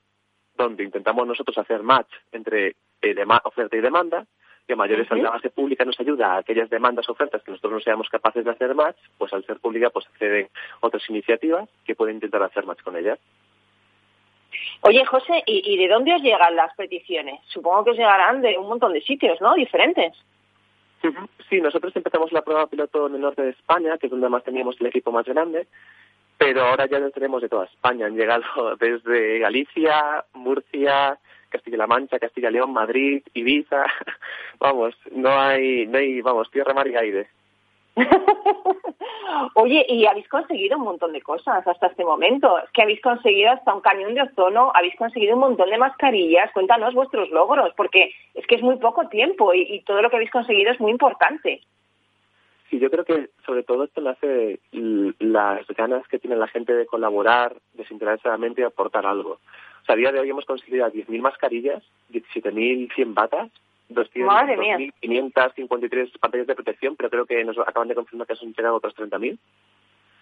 donde 0.57 0.83
intentamos 0.83 1.27
nosotros 1.27 1.55
hacer 1.60 1.83
match 1.83 2.12
entre 2.31 2.75
eh, 3.03 3.15
oferta 3.43 3.77
y 3.77 3.81
demanda, 3.81 4.25
que 4.67 4.75
mayores 4.75 5.10
uh 5.12 5.15
la 5.15 5.32
base 5.32 5.50
pública 5.50 5.86
nos 5.86 6.00
ayuda 6.00 6.34
a 6.34 6.38
aquellas 6.38 6.70
demandas 6.70 7.08
o 7.10 7.12
ofertas 7.12 7.43
que 7.43 7.51
nosotros 7.51 7.74
no 7.74 7.79
seamos 7.79 8.10
capaces 8.10 8.46
de 8.46 8.51
hacer 8.51 8.74
match, 8.75 8.98
pues 9.17 9.34
al 9.34 9.46
ser 9.46 9.60
pública 9.60 9.89
pues 9.89 10.08
acceden 10.08 10.48
otras 10.82 11.08
iniciativas 11.10 11.70
que 11.86 11.96
pueden 11.96 12.15
intentar 12.15 12.43
hacer 12.43 12.65
match 12.65 12.82
con 12.82 12.96
ellas. 12.96 13.20
Oye, 14.82 15.05
José, 15.05 15.43
¿y, 15.46 15.74
¿y 15.74 15.77
de 15.77 15.88
dónde 15.88 16.13
os 16.13 16.22
llegan 16.22 16.55
las 16.55 16.75
peticiones? 16.75 17.39
Supongo 17.48 17.86
que 17.86 17.91
os 17.91 17.98
llegarán 17.98 18.41
de 18.41 18.58
un 18.58 18.67
montón 18.67 18.93
de 18.93 19.01
sitios, 19.01 19.39
¿no? 19.41 19.53
Diferentes. 19.55 20.13
Sí, 21.50 21.60
nosotros 21.60 21.93
empezamos 21.96 22.32
la 22.32 22.43
prueba 22.43 22.67
piloto 22.67 23.08
en 23.08 23.15
el 23.15 23.22
norte 23.22 23.41
de 23.41 23.50
España, 23.50 23.98
que 23.98 24.08
es 24.08 24.12
donde 24.12 24.29
más 24.29 24.43
teníamos 24.43 24.79
el 24.79 24.88
equipo 24.88 25.12
más 25.12 25.25
grande, 25.25 25.67
pero 26.38 26.62
ahora 26.62 26.86
ya 26.86 27.00
lo 27.00 27.12
tenemos 27.12 27.41
de 27.41 27.50
toda 27.50 27.65
España. 27.65 28.05
Han 28.05 28.15
llegado 28.15 28.43
desde 28.79 29.39
Galicia, 29.39 30.24
Murcia, 30.34 31.20
Castilla-La 31.53 31.88
Mancha, 31.88 32.19
Castilla-León, 32.19 32.74
Madrid, 32.74 33.22
Ibiza. 33.33 33.86
vamos, 34.60 34.95
no 35.12 35.29
hay, 35.29 35.88
no 35.88 36.00
hay, 36.00 36.22
vamos, 36.22 36.50
tierra, 36.51 36.74
mar 36.74 36.88
y 36.88 36.95
aire. 36.95 37.27
Oye, 39.55 39.86
y 39.88 40.05
habéis 40.07 40.27
conseguido 40.27 40.77
un 40.77 40.83
montón 40.83 41.13
de 41.13 41.22
cosas 41.22 41.65
hasta 41.67 41.88
este 41.88 42.03
momento. 42.03 42.57
Es 42.57 42.69
que 42.72 42.81
habéis 42.81 43.01
conseguido 43.01 43.51
hasta 43.51 43.74
un 43.74 43.81
cañón 43.81 44.15
de 44.15 44.24
ozono, 44.24 44.72
habéis 44.74 44.95
conseguido 44.95 45.36
un 45.36 45.41
montón 45.41 45.69
de 45.69 45.77
mascarillas. 45.77 46.51
Cuéntanos 46.53 46.95
vuestros 46.95 47.29
logros, 47.29 47.72
porque 47.77 48.12
es 48.33 48.45
que 48.48 48.55
es 48.55 48.63
muy 48.63 48.77
poco 48.77 49.07
tiempo 49.10 49.53
y, 49.53 49.62
y 49.62 49.81
todo 49.83 50.01
lo 50.01 50.10
que 50.10 50.15
habéis 50.15 50.31
conseguido 50.31 50.72
es 50.72 50.79
muy 50.79 50.91
importante. 50.91 51.62
Sí, 52.69 52.79
yo 52.79 52.89
creo 52.89 53.05
que 53.05 53.29
sobre 53.45 53.62
todo 53.62 53.83
esto 53.83 54.01
nace 54.01 54.60
las 55.19 55.67
ganas 55.77 56.07
que 56.07 56.17
tiene 56.17 56.36
la 56.36 56.48
gente 56.48 56.74
de 56.74 56.88
colaborar 56.88 57.55
desinteresadamente 57.74 58.62
y 58.62 58.63
aportar 58.63 59.05
algo. 59.05 59.38
O 59.83 59.85
sea, 59.85 59.93
a 59.95 59.97
día 59.97 60.11
de 60.13 60.21
hoy 60.21 60.29
hemos 60.29 60.45
conseguido 60.45 60.87
10.000 60.87 61.19
mascarillas, 61.19 61.83
17.100 62.11 63.13
batas, 63.13 63.51
2.553 63.89 66.19
pantallas 66.19 66.47
de 66.47 66.55
protección, 66.55 66.95
pero 66.95 67.09
creo 67.09 67.25
que 67.25 67.43
nos 67.43 67.57
acaban 67.59 67.89
de 67.89 67.95
confirmar 67.95 68.25
que 68.25 68.35
se 68.35 68.45
han 68.45 68.47
entregado 68.47 68.77
otros 68.77 68.95
30.000. 68.95 69.37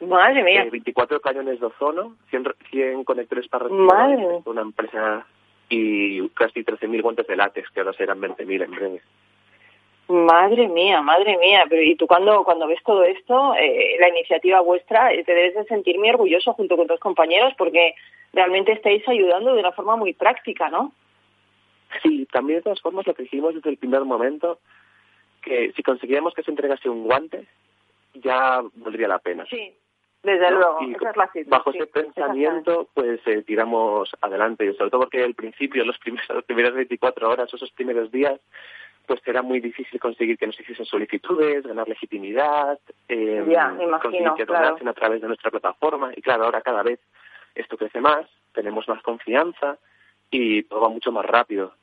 Madre 0.07 0.43
mía. 0.43 0.67
24 0.71 1.17
eh, 1.17 1.19
cañones 1.23 1.59
de 1.59 1.67
ozono, 1.67 2.15
100, 2.31 2.55
100 2.71 3.03
conectores 3.03 3.47
para 3.47 3.67
respirar, 3.67 4.17
una 4.45 4.61
empresa 4.61 5.27
y 5.69 6.27
casi 6.29 6.63
13.000 6.63 7.03
guantes 7.03 7.27
de 7.27 7.35
látex, 7.35 7.69
que 7.69 7.81
ahora 7.81 7.93
serán 7.93 8.19
20.000 8.19 8.63
en 8.63 8.71
breve. 8.71 9.03
Madre 10.11 10.67
mía, 10.67 11.01
madre 11.01 11.37
mía. 11.37 11.65
Pero 11.69 11.81
y 11.81 11.95
tú 11.95 12.07
cuando, 12.07 12.43
cuando 12.43 12.67
ves 12.67 12.81
todo 12.83 13.03
esto, 13.03 13.55
eh, 13.55 13.95
la 13.99 14.09
iniciativa 14.09 14.59
vuestra, 14.61 15.13
eh, 15.13 15.23
te 15.23 15.33
debes 15.33 15.55
de 15.55 15.65
sentir 15.65 15.97
muy 15.97 16.09
orgulloso 16.09 16.53
junto 16.53 16.75
con 16.75 16.87
tus 16.87 16.99
compañeros 16.99 17.53
porque 17.57 17.95
realmente 18.33 18.73
estáis 18.73 19.07
ayudando 19.07 19.53
de 19.53 19.59
una 19.59 19.71
forma 19.71 19.95
muy 19.95 20.13
práctica, 20.13 20.69
¿no? 20.69 20.91
Sí, 22.01 22.27
también 22.31 22.59
de 22.59 22.63
todas 22.63 22.81
formas 22.81 23.07
lo 23.07 23.13
que 23.13 23.23
dijimos 23.23 23.55
desde 23.55 23.69
el 23.69 23.77
primer 23.77 24.03
momento, 24.03 24.59
que 25.41 25.71
si 25.75 25.83
conseguíamos 25.83 26.33
que 26.33 26.43
se 26.43 26.51
entregase 26.51 26.89
un 26.89 27.03
guante, 27.03 27.47
ya 28.13 28.61
valdría 28.75 29.07
la 29.07 29.19
pena. 29.19 29.45
Sí, 29.49 29.73
desde 30.23 30.51
luego, 30.51 30.79
Bajo 31.47 31.71
ese 31.71 31.87
pensamiento, 31.87 32.87
pues 32.93 33.19
eh, 33.25 33.41
tiramos 33.41 34.11
adelante, 34.21 34.65
y 34.65 34.73
sobre 34.75 34.91
todo 34.91 35.01
porque 35.01 35.23
al 35.23 35.33
principio, 35.33 35.83
los 35.83 35.97
primeros, 35.97 36.29
las 36.29 36.43
primeras 36.43 36.73
24 36.73 37.29
horas, 37.29 37.53
esos 37.53 37.71
primeros 37.71 38.11
días, 38.11 38.39
pues 39.11 39.27
era 39.27 39.41
muy 39.41 39.59
difícil 39.59 39.99
conseguir 39.99 40.37
que 40.37 40.47
nos 40.47 40.57
hiciesen 40.57 40.85
solicitudes, 40.85 41.67
ganar 41.67 41.85
legitimidad, 41.85 42.79
eh, 43.09 43.43
conseguir 44.01 44.31
que 44.37 44.45
donasen 44.45 44.87
a 44.87 44.93
través 44.93 45.19
de 45.19 45.27
nuestra 45.27 45.51
plataforma. 45.51 46.13
Y 46.15 46.21
claro, 46.21 46.45
ahora 46.45 46.61
cada 46.61 46.81
vez 46.81 47.01
esto 47.53 47.75
crece 47.75 47.99
más, 47.99 48.25
tenemos 48.53 48.87
más 48.87 49.03
confianza 49.03 49.77
y 50.29 50.63
todo 50.63 50.79
va 50.79 50.87
mucho 50.87 51.11
más 51.11 51.25
rápido. 51.25 51.73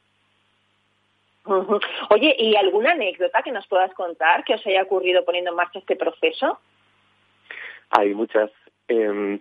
Oye, 2.08 2.34
¿y 2.38 2.56
alguna 2.56 2.92
anécdota 2.92 3.42
que 3.42 3.52
nos 3.52 3.66
puedas 3.66 3.92
contar 3.92 4.42
que 4.44 4.54
os 4.54 4.66
haya 4.66 4.84
ocurrido 4.84 5.22
poniendo 5.26 5.50
en 5.50 5.56
marcha 5.56 5.80
este 5.80 5.96
proceso? 5.96 6.58
Hay 7.90 8.14
muchas. 8.14 8.50
Eh, 8.88 9.38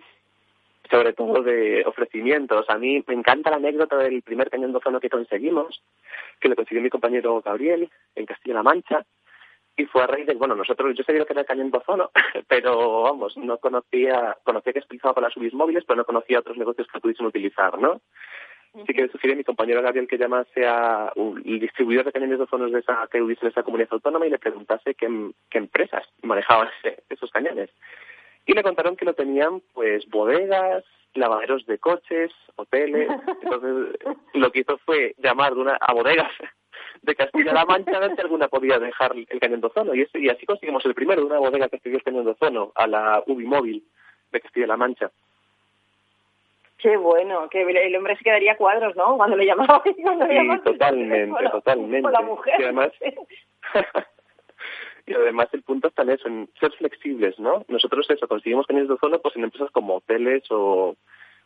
sobre 0.90 1.12
todo 1.12 1.42
de 1.42 1.84
ofrecimientos. 1.86 2.68
A 2.68 2.78
mí 2.78 3.02
me 3.06 3.14
encanta 3.14 3.50
la 3.50 3.56
anécdota 3.56 3.96
del 3.96 4.22
primer 4.22 4.50
cañón 4.50 4.72
de 4.72 4.78
ozono 4.78 5.00
que 5.00 5.10
conseguimos, 5.10 5.82
que 6.40 6.48
lo 6.48 6.56
consiguió 6.56 6.82
mi 6.82 6.90
compañero 6.90 7.40
Gabriel 7.42 7.90
en 8.14 8.26
Castilla-La 8.26 8.62
Mancha, 8.62 9.04
y 9.76 9.84
fue 9.86 10.02
a 10.02 10.08
raíz 10.08 10.26
de, 10.26 10.34
bueno, 10.34 10.56
nosotros, 10.56 10.92
yo 10.96 11.04
sabía 11.04 11.24
que 11.24 11.32
era 11.32 11.42
el 11.42 11.46
cañón 11.46 11.70
de 11.70 11.78
ozono, 11.78 12.10
pero 12.48 13.02
vamos, 13.02 13.36
no 13.36 13.58
conocía, 13.58 14.36
conocía 14.42 14.72
que 14.72 14.80
es 14.80 14.84
utilizado 14.86 15.14
para 15.14 15.30
subir 15.30 15.54
móviles, 15.54 15.84
pero 15.86 15.98
no 15.98 16.04
conocía 16.04 16.40
otros 16.40 16.56
negocios 16.56 16.88
que 16.92 17.00
pudiesen 17.00 17.26
utilizar, 17.26 17.78
¿no? 17.78 18.00
Así 18.74 18.92
que 18.92 19.08
sugiere 19.08 19.34
a 19.34 19.36
mi 19.36 19.44
compañero 19.44 19.80
Gabriel 19.80 20.06
que 20.06 20.18
llamase 20.18 20.66
a 20.66 21.10
un, 21.16 21.42
distribuidor 21.42 22.04
de 22.04 22.12
cañones 22.12 22.38
de 22.38 22.44
ozono 22.44 22.68
de 22.68 22.80
esa, 22.80 23.08
que 23.10 23.22
hubiese 23.22 23.46
en 23.46 23.52
esa 23.52 23.62
comunidad 23.62 23.92
autónoma 23.92 24.26
y 24.26 24.30
le 24.30 24.38
preguntase 24.38 24.94
qué, 24.94 25.08
qué 25.48 25.58
empresas 25.58 26.04
manejaban 26.22 26.68
esos 27.08 27.30
cañones 27.30 27.70
y 28.48 28.54
le 28.54 28.62
contaron 28.62 28.96
que 28.96 29.04
lo 29.04 29.12
tenían 29.12 29.62
pues 29.74 30.08
bodegas, 30.08 30.82
lavaderos 31.14 31.66
de 31.66 31.78
coches, 31.78 32.32
hoteles. 32.56 33.08
Entonces 33.42 34.00
lo 34.32 34.50
que 34.50 34.60
hizo 34.60 34.78
fue 34.78 35.14
llamar 35.18 35.54
de 35.54 35.60
una, 35.60 35.76
a 35.78 35.92
bodegas 35.92 36.32
de 37.02 37.14
Castilla-La 37.14 37.66
Mancha 37.66 37.98
a 37.98 38.14
si 38.14 38.20
alguna 38.22 38.48
podía 38.48 38.78
dejar 38.78 39.14
el 39.14 39.38
cañón 39.38 39.60
de 39.60 39.66
ozono. 39.66 39.94
Y, 39.94 40.08
y 40.14 40.30
así 40.30 40.46
conseguimos 40.46 40.84
el 40.86 40.94
primero 40.94 41.20
de 41.20 41.26
una 41.26 41.38
bodega 41.38 41.68
que 41.68 41.78
cedió 41.78 41.98
el 41.98 42.02
cañón 42.02 42.24
de 42.24 42.30
ozono 42.30 42.72
a 42.74 42.86
la 42.86 43.22
UBI 43.26 43.44
móvil 43.44 43.84
de 44.32 44.40
Castilla-La 44.40 44.78
Mancha. 44.78 45.10
Qué 46.78 46.96
bueno, 46.96 47.50
que 47.50 47.62
el 47.62 47.96
hombre 47.96 48.16
se 48.16 48.24
quedaría 48.24 48.56
cuadros, 48.56 48.96
¿no? 48.96 49.18
Cuando 49.18 49.36
le 49.36 49.44
llamaba. 49.44 49.82
sí, 49.84 49.94
totalmente, 50.64 51.50
totalmente. 51.50 52.10
la 52.10 52.22
mujer. 52.22 52.54
Y 52.60 52.62
además, 52.62 52.92
Y 55.08 55.14
además 55.14 55.48
el 55.52 55.62
punto 55.62 55.88
está 55.88 56.02
en 56.02 56.10
eso, 56.10 56.28
en 56.28 56.50
ser 56.60 56.70
flexibles, 56.72 57.38
¿no? 57.38 57.64
Nosotros 57.68 58.06
eso, 58.10 58.28
conseguimos 58.28 58.66
cañones 58.66 58.88
de 58.88 58.94
ozono 58.94 59.18
pues 59.20 59.34
en 59.36 59.44
empresas 59.44 59.70
como 59.70 59.96
hoteles 59.96 60.42
o, 60.50 60.96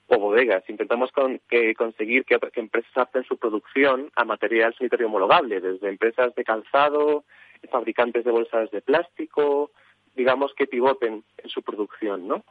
bodegas. 0.09 0.69
Intentamos 0.69 1.11
con, 1.13 1.41
que 1.49 1.75
conseguir 1.75 2.25
que, 2.25 2.39
empresas 2.57 2.91
adapten 2.95 3.25
su 3.25 3.39
producción 3.39 4.11
a 4.17 4.25
material 4.25 4.75
sanitario 4.75 5.07
homologable, 5.07 5.61
desde 5.61 5.89
empresas 5.89 6.35
de 6.35 6.45
calzado, 6.45 7.25
fabricantes 7.71 8.25
de 8.25 8.33
bolsas 8.33 8.71
de 8.73 8.83
plástico, 8.83 9.71
digamos 10.17 10.53
que 10.55 10.67
pivoten 10.67 11.25
en 11.39 11.49
su 11.49 11.63
producción, 11.63 12.29
¿no? 12.29 12.45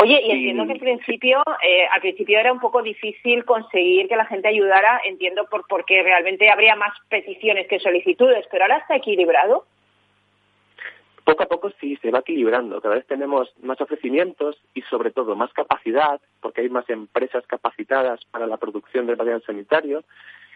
Oye, 0.00 0.20
y 0.24 0.30
entiendo 0.30 0.66
que 0.66 0.72
al 0.72 0.78
principio, 0.78 1.42
eh, 1.62 1.86
al 1.90 2.00
principio 2.00 2.38
era 2.38 2.52
un 2.52 2.60
poco 2.60 2.82
difícil 2.82 3.44
conseguir 3.44 4.08
que 4.08 4.16
la 4.16 4.26
gente 4.26 4.48
ayudara, 4.48 5.00
entiendo 5.04 5.46
por 5.50 5.66
porque 5.68 6.02
realmente 6.02 6.48
habría 6.50 6.76
más 6.76 6.92
peticiones 7.08 7.66
que 7.66 7.80
solicitudes, 7.80 8.46
pero 8.50 8.64
ahora 8.64 8.78
está 8.78 8.96
equilibrado. 8.96 9.64
Poco 11.24 11.42
a 11.42 11.46
poco 11.46 11.70
sí, 11.80 11.96
se 12.00 12.10
va 12.10 12.20
equilibrando. 12.20 12.80
Cada 12.80 12.94
vez 12.94 13.06
tenemos 13.06 13.52
más 13.60 13.80
ofrecimientos 13.80 14.56
y 14.72 14.82
sobre 14.82 15.10
todo 15.10 15.36
más 15.36 15.52
capacidad, 15.52 16.20
porque 16.40 16.62
hay 16.62 16.70
más 16.70 16.88
empresas 16.88 17.46
capacitadas 17.46 18.24
para 18.26 18.46
la 18.46 18.56
producción 18.56 19.06
del 19.06 19.16
material 19.16 19.42
sanitario 19.44 20.04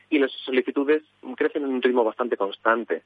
y 0.08 0.18
las 0.18 0.30
solicitudes 0.30 1.02
crecen 1.36 1.64
en 1.64 1.70
un 1.70 1.82
ritmo 1.82 2.04
bastante 2.04 2.36
constante. 2.36 3.02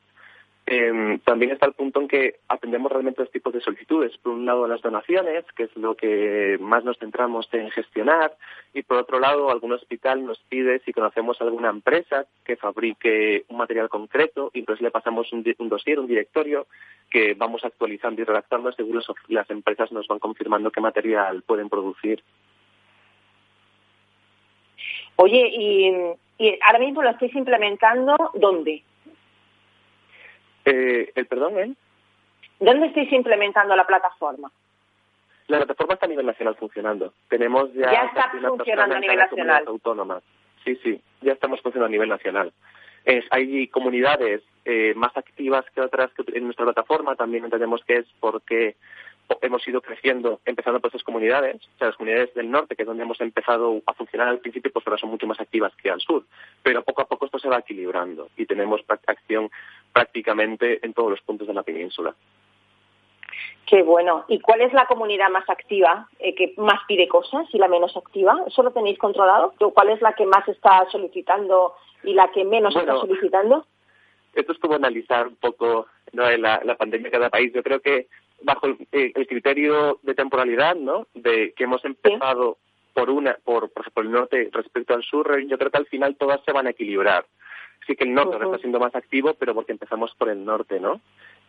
Eh, 0.69 1.21
también 1.25 1.53
está 1.53 1.67
el 1.67 1.75
punto 1.75 2.01
en 2.01 2.09
que 2.09 2.41
atendemos 2.49 2.91
realmente 2.91 3.23
los 3.23 3.31
tipos 3.31 3.53
de 3.53 3.61
solicitudes. 3.61 4.19
Por 4.19 4.33
un 4.33 4.47
lado, 4.47 4.67
las 4.67 4.83
donaciones, 4.83 5.45
que 5.57 5.65
es 5.65 5.77
lo 5.77 5.95
que 5.95 6.59
más 6.61 6.85
nos 6.85 6.99
centramos 6.99 7.49
en 7.53 7.71
gestionar, 7.71 8.37
y 8.75 8.83
por 8.83 8.97
otro 8.97 9.21
lado, 9.21 9.51
algún 9.51 9.73
hospital 9.73 10.27
nos 10.27 10.39
pide 10.49 10.81
si 10.81 10.93
conocemos 10.93 11.41
alguna 11.41 11.71
empresa 11.71 12.27
que 12.45 12.57
fabrique 12.57 13.45
un 13.49 13.59
material 13.59 13.89
concreto, 13.89 14.51
y 14.55 14.59
entonces 14.61 14.83
le 14.83 14.91
pasamos 14.91 15.33
un, 15.33 15.45
un 15.59 15.69
dossier, 15.69 16.01
un 16.01 16.09
directorio, 16.09 16.67
que 17.11 17.35
vamos 17.35 17.65
actualizando 17.65 18.21
y 18.21 18.25
redactando 18.25 18.73
según 18.73 19.01
las 19.29 19.49
empresas 19.51 19.93
nos 19.93 20.09
van 20.09 20.19
confirmando 20.19 20.73
qué 20.73 20.81
material 20.81 21.43
pueden 21.43 21.69
producir. 21.69 22.25
Oye, 25.15 25.49
y, 25.49 25.93
y 26.39 26.59
ahora 26.61 26.81
mismo 26.81 27.03
lo 27.05 27.11
estáis 27.11 27.35
implementando, 27.37 28.33
¿dónde? 28.35 28.83
Eh, 30.67 31.13
¿El 31.15 31.27
perdón, 31.27 31.59
eh? 31.59 31.73
¿Dónde 32.61 32.89
estáis 32.89 33.11
implementando 33.13 33.75
la 33.77 33.87
plataforma? 33.87 34.51
La 35.49 35.59
plataforma 35.59 35.95
está 35.95 36.07
a 36.07 36.09
nivel 36.09 36.27
nacional 36.27 36.57
funcionando. 36.57 37.13
Tenemos 37.29 37.73
ya, 37.75 37.93
Ya 37.93 38.03
está 38.07 38.31
funcionando 38.49 38.97
a 38.97 39.01
nivel 39.01 39.17
nacional. 39.19 39.65
autónoma. 39.67 40.21
Sí, 40.65 40.77
sí, 40.83 41.01
ya 41.21 41.33
estamos 41.35 41.61
funcionando 41.63 41.87
a 41.87 41.91
nivel 41.93 42.09
nacional. 42.09 42.53
Es- 43.05 43.25
hay 43.31 43.69
comunidades 43.69 44.43
eh, 44.65 44.95
más 44.97 45.17
activas 45.17 45.65
que 45.73 45.81
otras 45.81 46.11
que 46.15 46.25
en 46.37 46.45
nuestra 46.45 46.65
plataforma. 46.65 47.15
También 47.15 47.45
entendemos 47.45 47.85
que 47.85 47.99
es 47.99 48.07
porque 48.19 48.75
hemos 49.43 49.67
ido 49.69 49.81
creciendo, 49.81 50.41
empezando 50.45 50.81
por 50.81 50.89
estas 50.89 51.03
comunidades. 51.03 51.57
O 51.57 51.79
sea, 51.79 51.89
las 51.89 51.97
comunidades 51.97 52.33
del 52.35 52.51
norte, 52.51 52.77
que 52.77 52.83
es 52.83 52.87
donde 52.87 53.03
hemos 53.03 53.21
empezado 53.21 53.81
a 53.87 53.95
funcionar 53.95 54.29
al 54.29 54.39
principio, 54.39 54.71
pues 54.73 54.87
ahora 54.87 54.99
son 54.99 55.11
mucho 55.11 55.27
más 55.27 55.41
activas 55.41 55.73
que 55.77 55.91
al 55.91 56.01
sur. 56.01 56.25
Pero 56.63 56.83
poco 56.83 57.03
a 57.03 57.07
poco 57.07 57.27
esto 57.27 57.39
se 57.39 57.49
va 57.49 57.59
equilibrando 57.59 58.29
y 58.37 58.47
tenemos 58.47 58.83
acción 59.07 59.51
prácticamente 59.93 60.85
en 60.85 60.93
todos 60.95 61.11
los 61.11 61.21
puntos 61.23 61.47
de 61.49 61.55
la 61.55 61.63
península. 61.63 62.15
Qué 63.67 63.83
bueno. 63.83 64.25
¿Y 64.29 64.39
cuál 64.41 64.61
es 64.61 64.73
la 64.73 64.87
comunidad 64.87 65.29
más 65.31 65.49
activa, 65.51 66.09
eh, 66.21 66.35
que 66.37 66.55
más 66.57 66.81
pide 66.87 67.09
cosas 67.09 67.47
y 67.53 67.59
la 67.59 67.67
menos 67.67 67.97
activa? 67.97 68.39
¿Eso 68.47 68.63
lo 68.63 68.71
tenéis 68.71 68.97
controlado? 68.99 69.55
¿Tú- 69.59 69.73
¿Cuál 69.75 69.89
es 69.91 70.01
la 70.01 70.13
que 70.13 70.25
más 70.25 70.47
está 70.49 70.87
solicitando 70.91 71.75
y 72.05 72.15
la 72.15 72.31
que 72.31 72.45
menos 72.45 72.75
Bueno. 72.75 72.95
está 72.95 73.07
solicitando? 73.07 73.67
esto 74.35 74.53
es 74.53 74.59
como 74.59 74.75
analizar 74.75 75.29
un 75.29 75.37
poco 75.37 75.87
¿no? 76.13 76.31
la, 76.31 76.61
la 76.63 76.77
pandemia 76.77 77.07
de 77.07 77.11
cada 77.11 77.31
país. 77.31 77.51
Yo 77.55 77.63
creo 77.63 77.81
que 77.81 78.07
bajo 78.43 78.67
el, 78.67 78.77
eh, 78.93 79.13
el 79.15 79.27
criterio 79.27 79.99
de 80.03 80.15
temporalidad, 80.15 80.77
¿no? 80.77 81.07
De 81.15 81.53
que 81.57 81.65
hemos 81.65 81.85
empezado 81.85 82.59
por 82.95 83.11
una, 83.11 83.37
por, 83.45 83.71
por 83.71 84.05
el 84.05 84.11
norte 84.11 84.49
respecto 84.53 84.95
al 84.95 85.03
sur, 85.03 85.39
yo 85.47 85.59
creo 85.59 85.71
que 85.71 85.79
al 85.79 85.87
final 85.87 86.17
todas 86.17 86.41
se 86.45 86.53
van 86.53 86.67
a 86.67 86.71
equilibrar. 86.71 87.27
Sí 87.87 87.95
que 87.95 88.05
el 88.05 88.15
norte 88.15 88.37
está 88.43 88.59
siendo 88.59 88.81
más 88.81 88.95
activo, 88.95 89.35
pero 89.35 89.55
porque 89.55 89.73
empezamos 89.73 90.15
por 90.17 90.29
el 90.29 90.45
norte, 90.45 90.81
¿no? 90.81 91.01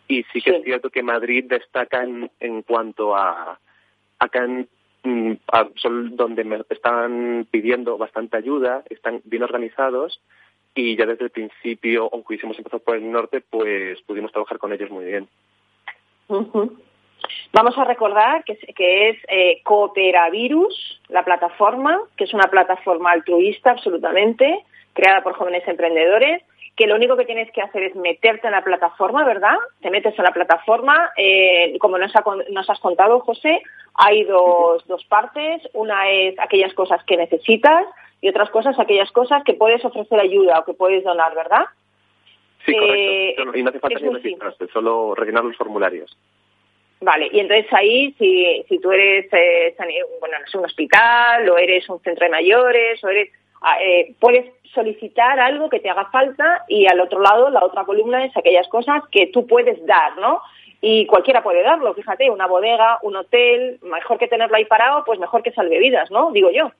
Y 0.07 0.23
sí 0.31 0.41
que 0.41 0.51
Sí. 0.51 0.57
es 0.57 0.63
cierto 0.63 0.89
que 0.89 1.03
Madrid 1.03 1.45
destaca 1.47 2.03
en, 2.03 2.29
en 2.39 2.61
cuanto 2.63 3.15
a 3.15 3.59
acá 4.19 4.43
en 4.45 4.67
mm, 5.03 5.33
a- 5.51 5.69
son 5.75 6.15
donde 6.15 6.43
me 6.43 6.61
están 6.69 7.47
pidiendo 7.49 7.97
bastante 7.97 8.37
ayuda, 8.37 8.83
están 8.89 9.21
bien 9.25 9.43
organizados 9.43 10.19
y 10.75 10.95
ya 10.95 11.05
desde 11.05 11.25
el 11.25 11.31
principio, 11.31 12.09
aunque 12.11 12.29
hubiésemos 12.33 12.57
empezado 12.57 12.83
por 12.83 12.95
el 12.97 13.09
norte, 13.11 13.41
pues 13.41 14.01
pudimos 14.03 14.31
trabajar 14.31 14.57
con 14.59 14.73
ellos 14.73 14.89
muy 14.91 15.05
bien. 15.05 15.27
Vamos 17.53 17.77
a 17.77 17.83
recordar 17.85 18.43
que, 18.43 18.53
es- 18.53 18.75
que 18.75 19.09
es 19.09 19.17
eh, 19.27 19.61
Cooperavirus, 19.63 21.01
la 21.09 21.23
plataforma, 21.23 21.99
que 22.15 22.23
es 22.25 22.33
una 22.33 22.47
plataforma 22.49 23.11
altruista 23.11 23.71
absolutamente, 23.71 24.63
creada 24.93 25.21
por 25.23 25.33
jóvenes 25.33 25.67
emprendedores, 25.67 26.41
que 26.75 26.87
lo 26.87 26.95
único 26.95 27.17
que 27.17 27.25
tienes 27.25 27.51
que 27.51 27.61
hacer 27.61 27.83
es 27.83 27.95
meterte 27.95 28.47
en 28.47 28.53
la 28.53 28.63
plataforma, 28.63 29.23
¿verdad? 29.23 29.55
Te 29.81 29.89
metes 29.89 30.17
en 30.17 30.23
la 30.23 30.31
plataforma, 30.31 31.11
eh, 31.17 31.75
como 31.79 31.97
nos, 31.97 32.15
ha 32.15 32.23
nos 32.49 32.69
has 32.69 32.79
contado, 32.79 33.19
José, 33.21 33.61
hay 33.95 34.23
dos, 34.25 34.85
dos 34.87 35.03
partes. 35.05 35.67
Una 35.73 36.07
es 36.09 36.37
aquellas 36.39 36.73
cosas 36.75 37.03
que 37.05 37.17
necesitas 37.17 37.85
y 38.21 38.29
otras 38.29 38.49
cosas, 38.51 38.77
aquellas 38.79 39.11
cosas 39.11 39.43
que 39.43 39.55
puedes 39.55 39.83
ofrecer 39.85 40.19
ayuda 40.19 40.59
o 40.59 40.65
que 40.65 40.73
puedes 40.73 41.03
donar, 41.03 41.33
¿verdad? 41.33 41.65
Sí, 42.65 42.75
Eh, 42.75 43.33
correcto. 43.37 43.57
Y 43.57 43.63
no 43.63 43.69
hace 43.69 43.79
falta 43.79 43.95
ni 43.99 44.01
simple. 44.03 44.19
registrarse, 44.21 44.67
solo 44.67 45.15
rellenar 45.15 45.45
los 45.45 45.57
formularios. 45.57 46.15
Vale, 46.99 47.29
y 47.31 47.39
entonces 47.39 47.71
ahí, 47.73 48.13
si, 48.17 48.65
si 48.67 48.79
tú 48.79 48.91
eres 48.91 49.31
eh, 49.31 49.75
bueno, 50.19 50.37
no 50.39 50.59
un 50.59 50.65
hospital 50.65 51.47
o 51.47 51.57
eres 51.57 51.87
un 51.89 51.99
centro 52.01 52.25
de 52.25 52.31
mayores 52.31 53.03
o 53.03 53.09
eres, 53.09 53.29
ah, 53.61 53.77
eh, 53.81 54.15
puedes 54.19 54.45
solicitar 54.73 55.39
algo 55.39 55.69
que 55.69 55.79
te 55.79 55.89
haga 55.89 56.05
falta 56.09 56.65
y 56.67 56.87
al 56.87 56.99
otro 56.99 57.21
lado, 57.21 57.49
la 57.51 57.63
otra 57.63 57.83
columna 57.83 58.25
es 58.25 58.35
aquellas 58.35 58.67
cosas 58.67 59.03
que 59.11 59.27
tú 59.27 59.45
puedes 59.45 59.83
dar, 59.85 60.17
¿no? 60.17 60.41
Y 60.81 61.05
cualquiera 61.05 61.43
puede 61.43 61.61
darlo, 61.61 61.93
fíjate, 61.93 62.29
una 62.29 62.47
bodega, 62.47 62.99
un 63.03 63.15
hotel, 63.15 63.79
mejor 63.83 64.17
que 64.17 64.27
tenerlo 64.27 64.55
ahí 64.55 64.65
parado, 64.65 65.03
pues 65.05 65.19
mejor 65.19 65.43
que 65.43 65.51
salve 65.51 65.79
vidas, 65.79 66.09
¿no? 66.11 66.31
Digo 66.31 66.49
yo. 66.51 66.71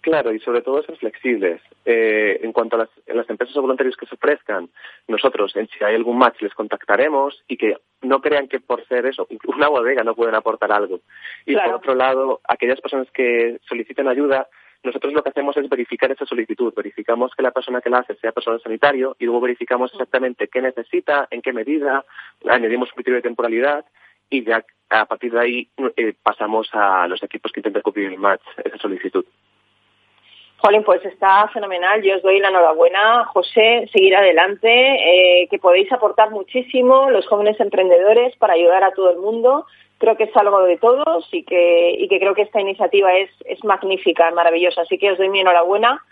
Claro, 0.00 0.32
y 0.32 0.40
sobre 0.40 0.62
todo 0.62 0.82
ser 0.82 0.96
flexibles. 0.96 1.60
Eh, 1.84 2.40
en 2.42 2.52
cuanto 2.52 2.76
a 2.76 2.80
las, 2.80 2.88
a 3.08 3.14
las 3.14 3.28
empresas 3.28 3.56
o 3.56 3.62
voluntarios 3.62 3.96
que 3.96 4.06
se 4.06 4.14
ofrezcan, 4.14 4.70
nosotros, 5.08 5.54
en 5.56 5.68
si 5.68 5.84
hay 5.84 5.94
algún 5.94 6.16
match, 6.18 6.40
les 6.40 6.54
contactaremos 6.54 7.42
y 7.48 7.56
que 7.56 7.76
no 8.02 8.20
crean 8.20 8.48
que 8.48 8.60
por 8.60 8.86
ser 8.86 9.06
eso, 9.06 9.26
una 9.46 9.68
bodega 9.68 10.02
no 10.02 10.14
pueden 10.14 10.34
aportar 10.34 10.72
algo. 10.72 11.00
Y 11.44 11.52
Claro. 11.52 11.72
por 11.72 11.78
otro 11.80 11.94
lado, 11.94 12.40
aquellas 12.48 12.80
personas 12.80 13.10
que 13.10 13.58
soliciten 13.68 14.08
ayuda, 14.08 14.48
nosotros 14.82 15.12
lo 15.12 15.22
que 15.22 15.28
hacemos 15.28 15.54
es 15.58 15.68
verificar 15.68 16.10
esa 16.10 16.24
solicitud. 16.24 16.72
Verificamos 16.74 17.34
que 17.34 17.42
la 17.42 17.50
persona 17.50 17.82
que 17.82 17.90
la 17.90 17.98
hace 17.98 18.14
sea 18.14 18.32
personal 18.32 18.62
sanitario 18.62 19.16
y 19.18 19.26
luego 19.26 19.42
verificamos 19.42 19.92
exactamente 19.92 20.48
qué 20.48 20.62
necesita, 20.62 21.28
en 21.30 21.42
qué 21.42 21.52
medida, 21.52 22.06
añadimos 22.48 22.88
un 22.90 22.94
criterio 22.94 23.16
de 23.16 23.22
temporalidad 23.22 23.84
y 24.30 24.44
ya 24.44 24.64
a 24.88 25.04
partir 25.04 25.32
de 25.32 25.40
ahí 25.40 25.68
eh, 25.96 26.14
pasamos 26.22 26.70
a 26.72 27.06
los 27.06 27.22
equipos 27.22 27.52
que 27.52 27.60
intenten 27.60 27.82
cubrir 27.82 28.10
el 28.10 28.18
match, 28.18 28.40
esa 28.64 28.78
solicitud. 28.78 29.24
Jolín, 30.60 30.84
pues 30.84 31.04
está 31.06 31.48
fenomenal. 31.48 32.02
Yo 32.02 32.16
os 32.16 32.22
doy 32.22 32.38
la 32.38 32.48
enhorabuena, 32.48 33.24
José, 33.26 33.88
seguir 33.92 34.14
adelante, 34.14 34.68
eh, 34.68 35.48
que 35.48 35.58
podéis 35.58 35.90
aportar 35.90 36.30
muchísimo 36.30 37.08
los 37.10 37.26
jóvenes 37.26 37.58
emprendedores 37.60 38.36
para 38.36 38.54
ayudar 38.54 38.84
a 38.84 38.92
todo 38.92 39.10
el 39.10 39.18
mundo. 39.18 39.64
Creo 39.98 40.16
que 40.16 40.24
es 40.24 40.36
algo 40.36 40.62
de 40.64 40.76
todos 40.76 41.28
y 41.32 41.44
que, 41.44 41.94
y 41.98 42.08
que 42.08 42.18
creo 42.18 42.34
que 42.34 42.42
esta 42.42 42.60
iniciativa 42.60 43.12
es, 43.14 43.30
es 43.46 43.64
magnífica, 43.64 44.30
maravillosa. 44.32 44.82
Así 44.82 44.98
que 44.98 45.12
os 45.12 45.18
doy 45.18 45.30
mi 45.30 45.40
enhorabuena 45.40 46.02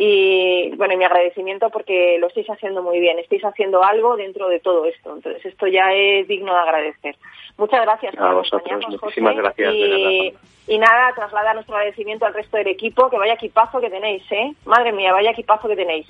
y 0.00 0.70
bueno, 0.76 0.94
y 0.94 0.96
mi 0.96 1.04
agradecimiento 1.04 1.70
porque 1.70 2.18
lo 2.20 2.28
estáis 2.28 2.48
haciendo 2.48 2.84
muy 2.84 3.00
bien. 3.00 3.18
Estáis 3.18 3.44
haciendo 3.44 3.82
algo 3.82 4.16
dentro 4.16 4.48
de 4.48 4.60
todo 4.60 4.84
esto. 4.84 5.12
Entonces, 5.16 5.44
esto 5.44 5.66
ya 5.66 5.92
es 5.92 6.28
digno 6.28 6.54
de 6.54 6.60
agradecer. 6.60 7.16
Muchas 7.56 7.82
gracias 7.82 8.14
por 8.14 8.24
acompañarnos, 8.26 8.90
muchísimas 9.02 9.32
José, 9.32 9.42
gracias, 9.42 9.74
Y, 9.74 10.20
verdad. 10.22 10.40
y 10.68 10.78
nada, 10.78 11.12
trasladar 11.16 11.56
nuestro 11.56 11.74
agradecimiento 11.74 12.26
al 12.26 12.34
resto 12.34 12.58
del 12.58 12.68
equipo, 12.68 13.10
que 13.10 13.18
vaya 13.18 13.32
equipazo 13.32 13.80
que 13.80 13.90
tenéis, 13.90 14.22
¿eh? 14.30 14.54
Madre 14.66 14.92
mía, 14.92 15.12
vaya 15.12 15.32
equipazo 15.32 15.66
que 15.66 15.74
tenéis. 15.74 16.06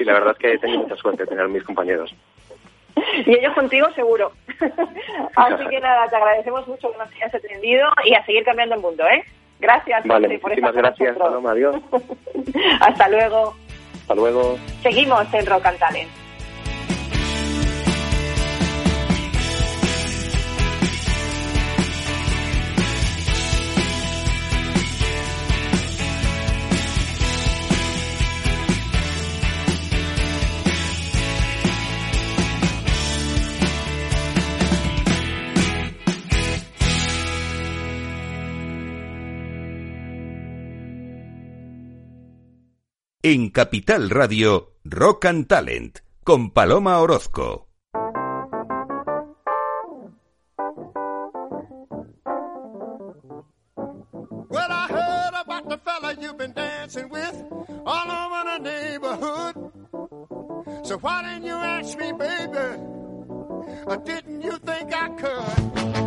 Y 0.00 0.02
la 0.02 0.14
verdad 0.14 0.32
es 0.32 0.38
que 0.38 0.52
he 0.54 0.58
tenido 0.58 0.80
mucha 0.80 0.96
suerte 0.96 1.22
de 1.22 1.28
tener 1.28 1.46
mis 1.46 1.62
compañeros. 1.62 2.12
y 3.24 3.38
ellos 3.38 3.54
contigo 3.54 3.88
seguro. 3.94 4.32
Así 5.36 5.64
que 5.68 5.78
nada, 5.78 6.08
te 6.08 6.16
agradecemos 6.16 6.66
mucho 6.66 6.90
que 6.90 6.98
nos 6.98 7.12
hayas 7.12 7.32
atendido 7.36 7.88
y 8.04 8.14
a 8.14 8.24
seguir 8.26 8.42
cambiando 8.42 8.74
el 8.74 8.80
mundo, 8.80 9.06
¿eh? 9.06 9.24
Gracias. 9.58 10.04
Vale, 10.04 10.28
José, 10.28 10.40
muchísimas 10.42 10.74
gracias. 10.74 11.16
Paloma, 11.16 11.50
adiós. 11.52 11.76
Hasta 12.80 13.08
luego. 13.08 13.54
Hasta 14.02 14.14
luego. 14.14 14.58
Seguimos 14.82 15.32
en 15.32 15.46
Rock 15.46 15.66
and 15.66 15.78
Talent. 15.78 16.25
En 43.28 43.50
Capital 43.50 44.08
Radio, 44.08 44.74
Rock 44.84 45.24
and 45.24 45.48
Talent, 45.48 45.98
con 46.22 46.52
Paloma 46.52 47.00
Orozco. 47.00 47.66
Well, 54.48 54.70
I 54.70 54.86
heard 54.88 55.34
about 55.44 55.68
the 55.68 55.76
fella 55.78 56.14
you've 56.20 56.38
been 56.38 56.52
dancing 56.52 57.08
with 57.08 57.44
all 57.84 58.08
over 58.08 58.44
the 58.44 58.58
neighborhood. 58.62 59.56
So 60.84 60.96
why 60.98 61.22
didn't 61.24 61.46
you 61.46 61.56
ask 61.56 61.98
me, 61.98 62.12
baby? 62.12 62.80
Or 63.88 63.96
didn't 64.04 64.42
you 64.42 64.56
think 64.58 64.94
I 64.94 65.08
could? 65.18 66.05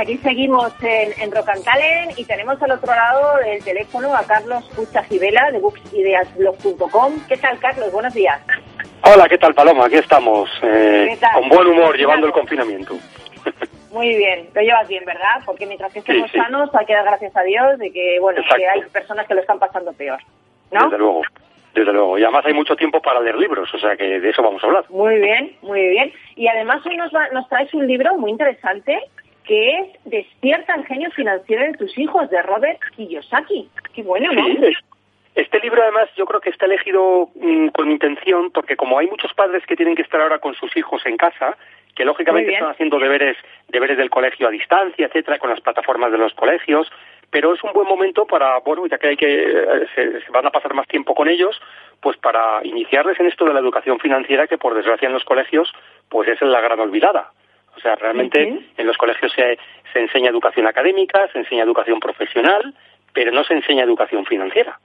Aquí 0.00 0.16
seguimos 0.18 0.72
en, 0.82 1.12
en 1.20 1.30
Rocantalen 1.32 2.10
y 2.16 2.24
tenemos 2.24 2.60
al 2.62 2.72
otro 2.72 2.92
lado 2.94 3.36
del 3.44 3.62
teléfono 3.62 4.14
a 4.16 4.22
Carlos 4.24 4.64
Pucha 4.74 5.02
Gibela 5.04 5.50
de 5.50 5.58
booksideasblog.com. 5.58 7.20
¿Qué 7.28 7.36
tal, 7.36 7.58
Carlos? 7.58 7.92
Buenos 7.92 8.14
días. 8.14 8.40
Hola, 9.02 9.28
¿qué 9.28 9.38
tal, 9.38 9.54
Paloma? 9.54 9.86
Aquí 9.86 9.96
estamos, 9.96 10.48
eh, 10.62 11.16
con 11.34 11.48
buen 11.48 11.66
humor, 11.68 11.96
llevando 11.96 12.26
el 12.26 12.32
confinamiento. 12.32 12.94
Muy 13.92 14.14
bien, 14.16 14.48
lo 14.54 14.60
llevas 14.62 14.86
bien, 14.88 15.04
¿verdad? 15.04 15.42
Porque 15.44 15.66
mientras 15.66 15.92
que 15.92 15.98
estemos 15.98 16.30
Sí, 16.30 16.38
sí. 16.38 16.38
sanos 16.38 16.70
hay 16.74 16.86
que 16.86 16.92
dar 16.94 17.04
gracias 17.04 17.36
a 17.36 17.42
Dios 17.42 17.76
de 17.78 17.90
que, 17.92 18.18
bueno, 18.20 18.40
que 18.56 18.68
hay 18.68 18.82
personas 18.92 19.26
que 19.26 19.34
lo 19.34 19.40
están 19.40 19.58
pasando 19.58 19.92
peor, 19.92 20.20
¿no? 20.70 20.84
Desde 20.84 20.98
luego, 20.98 21.22
desde 21.74 21.92
luego. 21.92 22.16
Y 22.18 22.22
además 22.22 22.46
hay 22.46 22.52
mucho 22.54 22.76
tiempo 22.76 23.02
para 23.02 23.18
leer 23.20 23.36
libros, 23.36 23.68
o 23.74 23.78
sea 23.78 23.96
que 23.96 24.20
de 24.20 24.30
eso 24.30 24.42
vamos 24.42 24.62
a 24.62 24.66
hablar. 24.68 24.84
Muy 24.90 25.16
bien, 25.18 25.56
muy 25.62 25.88
bien. 25.88 26.12
Y 26.36 26.46
además 26.46 26.86
hoy 26.86 26.96
nos, 26.96 27.12
va- 27.12 27.30
nos 27.32 27.48
traes 27.48 27.74
un 27.74 27.86
libro 27.88 28.16
muy 28.16 28.30
interesante 28.30 28.96
que 29.50 29.78
es 29.80 29.88
Despierta 30.04 30.76
el 30.76 30.86
genio 30.86 31.10
financiero 31.10 31.64
de 31.64 31.76
tus 31.76 31.98
hijos, 31.98 32.30
de 32.30 32.40
Robert 32.40 32.78
Kiyosaki. 32.94 33.68
Qué 33.92 34.02
bueno, 34.04 34.30
¿no? 34.32 34.46
Sí, 34.46 34.72
este 35.34 35.58
libro 35.58 35.82
además 35.82 36.08
yo 36.16 36.24
creo 36.24 36.40
que 36.40 36.50
está 36.50 36.66
elegido 36.66 37.30
mm, 37.34 37.68
con 37.70 37.90
intención 37.90 38.52
porque 38.52 38.76
como 38.76 38.96
hay 38.96 39.08
muchos 39.08 39.34
padres 39.34 39.66
que 39.66 39.74
tienen 39.74 39.96
que 39.96 40.02
estar 40.02 40.20
ahora 40.20 40.38
con 40.38 40.54
sus 40.54 40.76
hijos 40.76 41.04
en 41.04 41.16
casa, 41.16 41.56
que 41.96 42.04
lógicamente 42.04 42.52
están 42.52 42.70
haciendo 42.70 43.00
deberes, 43.00 43.36
deberes 43.66 43.98
del 43.98 44.08
colegio 44.08 44.46
a 44.46 44.52
distancia, 44.52 45.06
etcétera, 45.06 45.40
con 45.40 45.50
las 45.50 45.60
plataformas 45.60 46.12
de 46.12 46.18
los 46.18 46.32
colegios, 46.34 46.88
pero 47.30 47.52
es 47.52 47.64
un 47.64 47.72
buen 47.72 47.88
momento 47.88 48.26
para, 48.26 48.60
bueno, 48.60 48.86
ya 48.86 48.98
que 48.98 49.08
hay 49.08 49.16
que 49.16 49.34
eh, 49.34 49.86
se, 49.96 50.20
se 50.20 50.30
van 50.30 50.46
a 50.46 50.50
pasar 50.50 50.74
más 50.74 50.86
tiempo 50.86 51.12
con 51.12 51.28
ellos, 51.28 51.60
pues 52.00 52.16
para 52.18 52.60
iniciarles 52.62 53.18
en 53.18 53.26
esto 53.26 53.46
de 53.46 53.54
la 53.54 53.60
educación 53.60 53.98
financiera 53.98 54.46
que 54.46 54.58
por 54.58 54.74
desgracia 54.74 55.08
en 55.08 55.14
los 55.14 55.24
colegios 55.24 55.72
pues 56.08 56.28
es 56.28 56.40
la 56.40 56.60
gran 56.60 56.78
olvidada. 56.78 57.32
O 57.80 57.82
sea, 57.82 57.94
realmente 57.94 58.60
en 58.76 58.86
los 58.86 58.98
colegios 58.98 59.32
se, 59.32 59.58
se 59.90 60.00
enseña 60.00 60.28
educación 60.28 60.66
académica, 60.66 61.28
se 61.32 61.38
enseña 61.38 61.64
educación 61.64 61.98
profesional, 61.98 62.74
pero 63.14 63.32
no 63.32 63.42
se 63.42 63.54
enseña 63.54 63.84
educación 63.84 64.26
financiera. 64.26 64.78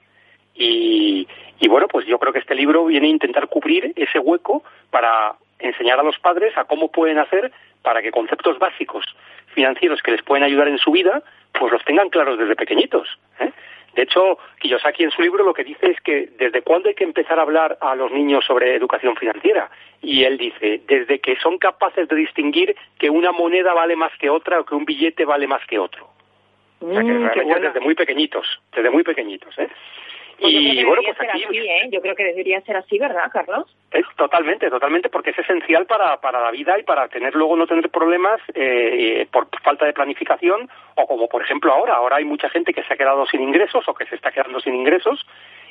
Y, 0.54 1.28
y 1.60 1.68
bueno, 1.68 1.88
pues 1.88 2.06
yo 2.06 2.18
creo 2.18 2.32
que 2.32 2.38
este 2.38 2.54
libro 2.54 2.86
viene 2.86 3.08
a 3.08 3.10
intentar 3.10 3.48
cubrir 3.48 3.92
ese 3.96 4.18
hueco 4.18 4.64
para 4.90 5.34
enseñar 5.58 6.00
a 6.00 6.02
los 6.02 6.18
padres 6.18 6.56
a 6.56 6.64
cómo 6.64 6.90
pueden 6.90 7.18
hacer 7.18 7.52
para 7.82 8.00
que 8.00 8.10
conceptos 8.10 8.58
básicos 8.58 9.04
financieros 9.48 10.00
que 10.00 10.12
les 10.12 10.22
pueden 10.22 10.44
ayudar 10.44 10.68
en 10.68 10.78
su 10.78 10.90
vida, 10.90 11.22
pues 11.52 11.70
los 11.70 11.84
tengan 11.84 12.08
claros 12.08 12.38
desde 12.38 12.56
pequeñitos. 12.56 13.18
¿eh? 13.40 13.52
De 13.96 14.02
hecho, 14.02 14.38
Kiyosaki 14.60 15.04
en 15.04 15.10
su 15.10 15.22
libro 15.22 15.42
lo 15.42 15.54
que 15.54 15.64
dice 15.64 15.90
es 15.90 16.00
que 16.02 16.28
desde 16.38 16.60
cuándo 16.60 16.88
hay 16.88 16.94
que 16.94 17.04
empezar 17.04 17.38
a 17.38 17.42
hablar 17.42 17.78
a 17.80 17.94
los 17.94 18.12
niños 18.12 18.44
sobre 18.44 18.76
educación 18.76 19.16
financiera. 19.16 19.70
Y 20.02 20.24
él 20.24 20.36
dice, 20.36 20.82
desde 20.86 21.18
que 21.18 21.36
son 21.36 21.56
capaces 21.56 22.06
de 22.06 22.14
distinguir 22.14 22.76
que 22.98 23.08
una 23.08 23.32
moneda 23.32 23.72
vale 23.72 23.96
más 23.96 24.12
que 24.18 24.28
otra 24.28 24.60
o 24.60 24.66
que 24.66 24.74
un 24.74 24.84
billete 24.84 25.24
vale 25.24 25.46
más 25.46 25.66
que 25.66 25.78
otro. 25.78 26.08
O 26.80 26.92
sea 26.92 27.02
que 27.02 27.10
Mm, 27.10 27.24
realmente 27.24 27.60
desde 27.60 27.80
muy 27.80 27.94
pequeñitos, 27.94 28.46
desde 28.74 28.90
muy 28.90 29.02
pequeñitos, 29.02 29.58
¿eh? 29.58 29.68
Pues 30.40 30.52
y 30.52 30.84
bueno, 30.84 31.02
pues 31.04 31.16
ser 31.16 31.30
aquí 31.30 31.44
así, 31.44 31.58
¿eh? 31.58 31.88
Yo 31.90 32.00
creo 32.00 32.14
que 32.14 32.24
debería 32.24 32.60
ser 32.62 32.76
así, 32.76 32.98
¿verdad, 32.98 33.30
Carlos? 33.32 33.66
es 33.92 34.04
totalmente, 34.16 34.68
totalmente, 34.68 35.08
porque 35.08 35.30
es 35.30 35.38
esencial 35.38 35.86
para, 35.86 36.20
para 36.20 36.40
la 36.40 36.50
vida 36.50 36.78
y 36.78 36.82
para 36.82 37.08
tener 37.08 37.34
luego 37.34 37.56
no 37.56 37.66
tener 37.66 37.88
problemas 37.90 38.40
eh, 38.54 39.22
eh, 39.22 39.28
por 39.30 39.48
falta 39.62 39.86
de 39.86 39.92
planificación 39.92 40.68
o 40.96 41.06
como 41.06 41.28
por 41.28 41.42
ejemplo 41.42 41.72
ahora, 41.72 41.94
ahora 41.94 42.16
hay 42.16 42.24
mucha 42.24 42.50
gente 42.50 42.74
que 42.74 42.82
se 42.82 42.94
ha 42.94 42.96
quedado 42.96 43.26
sin 43.26 43.42
ingresos 43.42 43.88
o 43.88 43.94
que 43.94 44.06
se 44.06 44.16
está 44.16 44.32
quedando 44.32 44.60
sin 44.60 44.74
ingresos 44.74 45.24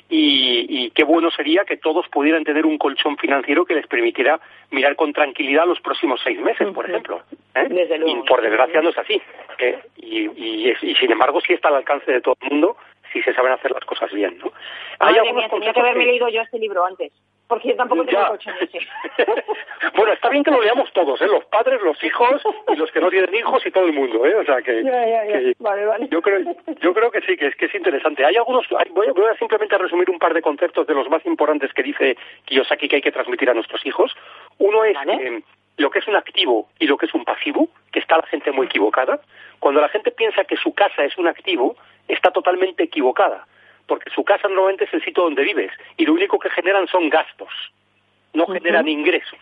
y, 0.07 0.65
y 0.69 0.91
qué 0.91 1.03
bueno 1.03 1.31
sería 1.31 1.65
que 1.65 1.77
todos 1.77 2.07
pudieran 2.09 2.43
tener 2.43 2.65
un 2.65 2.77
colchón 2.77 3.17
financiero 3.17 3.65
que 3.65 3.73
les 3.73 3.87
permitiera 3.87 4.39
mirar 4.71 4.95
con 4.95 5.13
tranquilidad 5.13 5.65
los 5.65 5.79
próximos 5.81 6.21
seis 6.23 6.39
meses, 6.39 6.67
por 6.73 6.87
ejemplo. 6.87 7.21
¿eh? 7.55 7.65
Desde 7.69 7.97
luego. 7.97 8.23
Y 8.23 8.27
por 8.27 8.41
desgracia 8.41 8.81
no 8.81 8.89
es 8.89 8.97
así. 8.97 9.19
¿eh? 9.57 9.79
Y, 9.97 10.29
y, 10.29 10.73
y 10.81 10.95
sin 10.95 11.11
embargo 11.11 11.41
sí 11.41 11.53
está 11.53 11.69
al 11.69 11.75
alcance 11.75 12.11
de 12.11 12.21
todo 12.21 12.35
el 12.41 12.51
mundo 12.51 12.77
si 13.15 13.21
se 13.23 13.33
saben 13.33 13.53
hacer 13.53 13.71
las 13.71 13.85
cosas 13.85 14.11
bien. 14.11 14.37
¿no? 14.39 14.51
Madre 14.99 15.19
algunos 15.19 15.43
mía, 15.43 15.49
tenía 15.49 15.73
que 15.73 15.79
haberme 15.79 16.05
leído 16.05 16.27
yo 16.29 16.41
este 16.41 16.59
libro 16.59 16.85
antes. 16.85 17.11
Porque 17.47 17.69
yo 17.69 17.75
tampoco 17.75 18.03
tengo 18.05 18.35
ese. 18.59 18.79
bueno, 19.95 20.13
está 20.13 20.29
bien 20.29 20.43
que 20.43 20.49
lo 20.49 20.61
leamos 20.61 20.91
todos, 20.93 21.21
¿eh? 21.21 21.27
los 21.27 21.45
padres, 21.45 21.79
los 21.83 22.03
hijos 22.03 22.41
y 22.69 22.75
los 22.75 22.91
que 22.91 22.99
no 22.99 23.09
tienen 23.11 23.33
hijos 23.35 23.63
y 23.65 23.69
todo 23.71 23.85
el 23.85 23.93
mundo, 23.93 24.25
¿eh? 24.25 24.33
O 24.35 24.43
sea 24.43 24.61
que, 24.63 24.83
Ya, 24.83 25.05
ya, 25.05 25.25
ya. 25.25 25.31
que 25.39 25.53
Vale, 25.59 25.85
vale. 25.85 26.07
yo 26.09 26.21
creo, 26.23 26.39
yo 26.81 26.93
creo 26.95 27.11
que 27.11 27.21
sí, 27.21 27.37
que 27.37 27.47
es 27.47 27.55
que 27.55 27.65
es 27.65 27.75
interesante. 27.75 28.25
Hay 28.25 28.35
algunos, 28.35 28.65
hay- 28.77 28.89
voy, 28.91 29.07
a, 29.07 29.13
voy 29.13 29.27
a 29.31 29.37
simplemente 29.37 29.77
resumir 29.77 30.09
un 30.09 30.17
par 30.17 30.33
de 30.33 30.41
conceptos 30.41 30.87
de 30.87 30.95
los 30.95 31.07
más 31.07 31.23
importantes 31.27 31.71
que 31.73 31.83
dice 31.83 32.17
Kiyosaki 32.45 32.87
que 32.87 32.95
hay 32.97 33.01
que 33.03 33.11
transmitir 33.11 33.47
a 33.49 33.53
nuestros 33.53 33.85
hijos. 33.85 34.15
Uno 34.57 34.83
es 34.83 34.95
Vale. 34.95 35.17
que 35.19 35.43
lo 35.77 35.91
que 35.91 35.99
es 35.99 36.07
un 36.07 36.15
activo 36.15 36.69
y 36.79 36.87
lo 36.87 36.97
que 36.97 37.05
es 37.05 37.13
un 37.13 37.25
pasivo, 37.25 37.67
que 37.91 37.99
está 37.99 38.17
la 38.17 38.25
gente 38.25 38.51
muy 38.51 38.65
equivocada. 38.65 39.19
Cuando 39.65 39.81
la 39.81 39.89
gente 39.89 40.11
piensa 40.11 40.43
que 40.43 40.57
su 40.57 40.75
casa 40.75 41.03
es 41.05 41.17
un 41.17 41.27
activo, 41.27 41.75
está 42.07 42.29
totalmente 42.29 42.83
equivocada, 42.83 43.47
porque 43.87 44.11
su 44.11 44.23
casa 44.23 44.47
normalmente 44.47 44.83
es 44.83 44.93
el 44.93 45.03
sitio 45.03 45.23
donde 45.23 45.41
vives 45.41 45.71
y 45.97 46.05
lo 46.05 46.13
único 46.13 46.37
que 46.37 46.51
generan 46.51 46.87
son 46.87 47.09
gastos 47.09 47.49
no 48.33 48.45
generan 48.45 48.87
ingresos. 48.87 49.39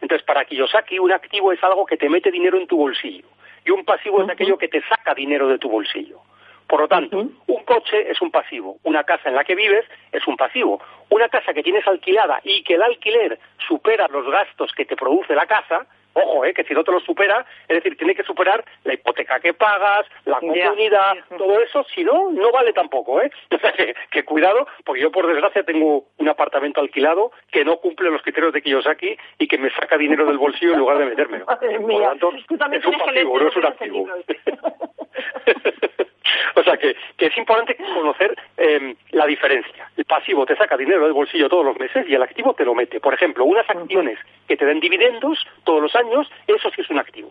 Entonces, 0.00 0.26
para 0.26 0.44
Kiyosaki, 0.46 0.98
un 0.98 1.12
activo 1.12 1.52
es 1.52 1.62
algo 1.62 1.86
que 1.86 1.96
te 1.96 2.08
mete 2.08 2.32
dinero 2.32 2.58
en 2.58 2.66
tu 2.66 2.76
bolsillo 2.76 3.28
y 3.64 3.70
un 3.70 3.84
pasivo 3.84 4.24
es 4.24 4.28
aquello 4.28 4.58
que 4.58 4.66
te 4.66 4.82
saca 4.82 5.14
dinero 5.14 5.46
de 5.46 5.58
tu 5.58 5.68
bolsillo. 5.68 6.18
Por 6.66 6.80
lo 6.80 6.88
tanto, 6.88 7.18
un 7.46 7.64
coche 7.64 8.10
es 8.10 8.20
un 8.20 8.32
pasivo, 8.32 8.78
una 8.82 9.04
casa 9.04 9.28
en 9.28 9.36
la 9.36 9.44
que 9.44 9.54
vives 9.54 9.84
es 10.10 10.26
un 10.26 10.36
pasivo, 10.36 10.82
una 11.08 11.28
casa 11.28 11.54
que 11.54 11.62
tienes 11.62 11.86
alquilada 11.86 12.40
y 12.42 12.64
que 12.64 12.74
el 12.74 12.82
alquiler 12.82 13.38
supera 13.68 14.08
los 14.08 14.28
gastos 14.28 14.72
que 14.72 14.86
te 14.86 14.96
produce 14.96 15.36
la 15.36 15.46
casa, 15.46 15.86
ojo, 16.14 16.44
eh, 16.44 16.54
que 16.54 16.64
si 16.64 16.74
no 16.74 16.84
te 16.84 16.92
lo 16.92 17.00
supera, 17.00 17.44
es 17.68 17.76
decir, 17.76 17.96
tiene 17.96 18.14
que 18.14 18.22
superar 18.22 18.64
la 18.84 18.94
hipoteca 18.94 19.40
que 19.40 19.54
pagas, 19.54 20.06
la 20.24 20.40
comunidad, 20.40 21.14
todo 21.36 21.60
eso, 21.60 21.84
si 21.94 22.04
no, 22.04 22.30
no 22.30 22.52
vale 22.52 22.72
tampoco, 22.72 23.20
¿eh? 23.20 23.30
O 23.52 23.58
sea, 23.58 23.72
que, 23.72 23.94
que 24.10 24.24
cuidado, 24.24 24.66
porque 24.84 25.02
yo 25.02 25.12
por 25.12 25.26
desgracia 25.26 25.62
tengo 25.62 26.06
un 26.18 26.28
apartamento 26.28 26.80
alquilado 26.80 27.30
que 27.50 27.64
no 27.64 27.76
cumple 27.76 28.10
los 28.10 28.22
criterios 28.22 28.52
de 28.52 28.62
Kiyosaki 28.62 29.16
y 29.38 29.46
que 29.46 29.58
me 29.58 29.70
saca 29.70 29.96
dinero 29.96 30.26
del 30.26 30.38
bolsillo 30.38 30.72
en 30.72 30.80
lugar 30.80 30.98
de 30.98 31.06
metérmelo. 31.06 31.46
Por 31.62 31.72
lo 31.72 32.00
tanto, 32.00 32.32
es 32.32 32.50
un 32.50 32.98
pasivo, 32.98 33.38
no 33.38 33.48
es 33.48 33.56
un 33.56 33.66
activo. 33.66 34.08
o 36.56 36.62
sea 36.62 36.76
que, 36.76 36.96
que 37.16 37.26
es 37.26 37.36
importante 37.36 37.76
conocer 37.76 38.36
eh, 38.56 38.94
la 39.10 39.26
diferencia. 39.26 39.90
El 39.96 40.04
pasivo 40.04 40.46
te 40.46 40.56
saca 40.56 40.76
dinero 40.76 41.04
del 41.04 41.12
bolsillo 41.12 41.48
todos 41.48 41.64
los 41.64 41.78
meses 41.78 42.06
y 42.08 42.14
el 42.14 42.22
activo 42.22 42.54
te 42.54 42.64
lo 42.64 42.74
mete. 42.74 43.00
Por 43.00 43.14
ejemplo, 43.14 43.44
unas 43.44 43.68
acciones 43.68 44.18
que 44.48 44.56
te 44.56 44.64
den 44.66 44.80
dividendos 44.80 45.38
todos 45.64 45.82
los 45.82 45.94
años, 45.94 46.30
eso 46.46 46.70
sí 46.74 46.80
es 46.80 46.90
un 46.90 46.98
activo 46.98 47.30